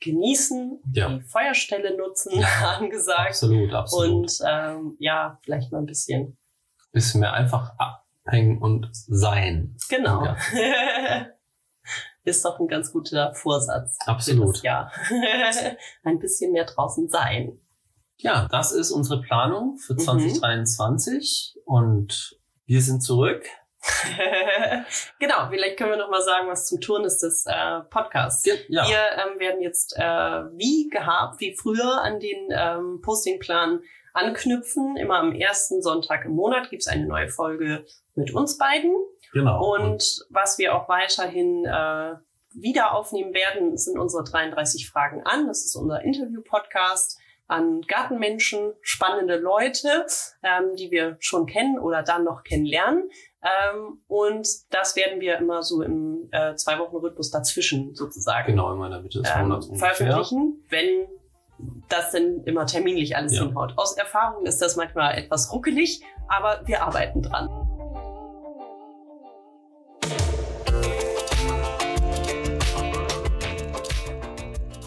[0.00, 1.08] genießen, Ja.
[1.08, 3.28] die Feuerstelle nutzen, angesagt.
[3.28, 4.14] Absolut, absolut.
[4.14, 6.36] Und ähm, ja, vielleicht mal ein bisschen.
[6.92, 9.74] bisschen mehr einfach abhängen und sein.
[9.88, 10.24] Genau.
[10.24, 10.36] Ja.
[12.24, 13.96] Ist doch ein ganz guter Vorsatz.
[14.04, 14.60] Absolut.
[14.62, 14.90] Ja.
[16.02, 17.58] ein bisschen mehr draußen sein.
[18.18, 19.98] Ja, das ist unsere Planung für Mhm.
[19.98, 22.36] 2023 und
[22.66, 23.44] wir sind zurück.
[25.20, 28.44] genau, vielleicht können wir noch mal sagen, was zum Turn ist des äh, Podcasts.
[28.68, 33.80] Ja, Wir ähm, werden jetzt äh, wie gehabt, wie früher an den ähm, Postingplan
[34.12, 34.96] anknüpfen.
[34.96, 38.92] Immer am ersten Sonntag im Monat gibt's eine neue Folge mit uns beiden.
[39.32, 39.74] genau.
[39.74, 42.14] Und was wir auch weiterhin äh,
[42.54, 45.46] wieder aufnehmen werden, sind unsere 33 Fragen an.
[45.46, 47.18] Das ist unser Interview-Podcast
[47.48, 50.06] an Gartenmenschen, spannende Leute,
[50.42, 53.08] ähm, die wir schon kennen oder dann noch kennenlernen.
[53.42, 58.72] Ähm, und das werden wir immer so im äh, zwei Wochen Rhythmus dazwischen sozusagen genau
[58.72, 59.94] in meiner Mitte des ähm, Monats ungefähr.
[59.94, 61.06] veröffentlichen, wenn
[61.88, 63.44] das denn immer terminlich alles Ja.
[63.44, 63.74] hinhaut.
[63.76, 67.48] Aus Erfahrung ist das manchmal etwas ruckelig, aber wir arbeiten dran.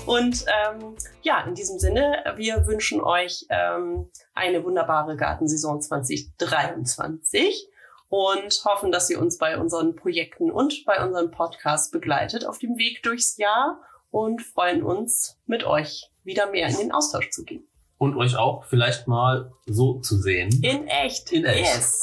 [0.09, 7.69] Und ähm, ja, in diesem Sinne, wir wünschen euch ähm, eine wunderbare Gartensaison 2023
[8.07, 12.79] und hoffen, dass ihr uns bei unseren Projekten und bei unserem Podcast begleitet auf dem
[12.79, 17.67] Weg durchs Jahr und freuen uns, mit euch wieder mehr in den Austausch zu gehen.
[17.99, 20.49] Und euch auch vielleicht mal so zu sehen.
[20.63, 21.31] In echt.
[21.31, 21.75] In echt.
[21.75, 22.01] Yes.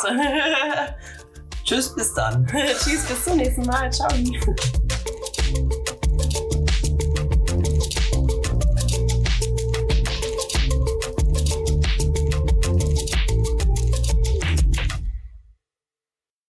[1.64, 2.46] Tschüss, bis dann.
[2.78, 3.90] Tschüss, bis zum nächsten Mal.
[3.90, 4.08] Ciao.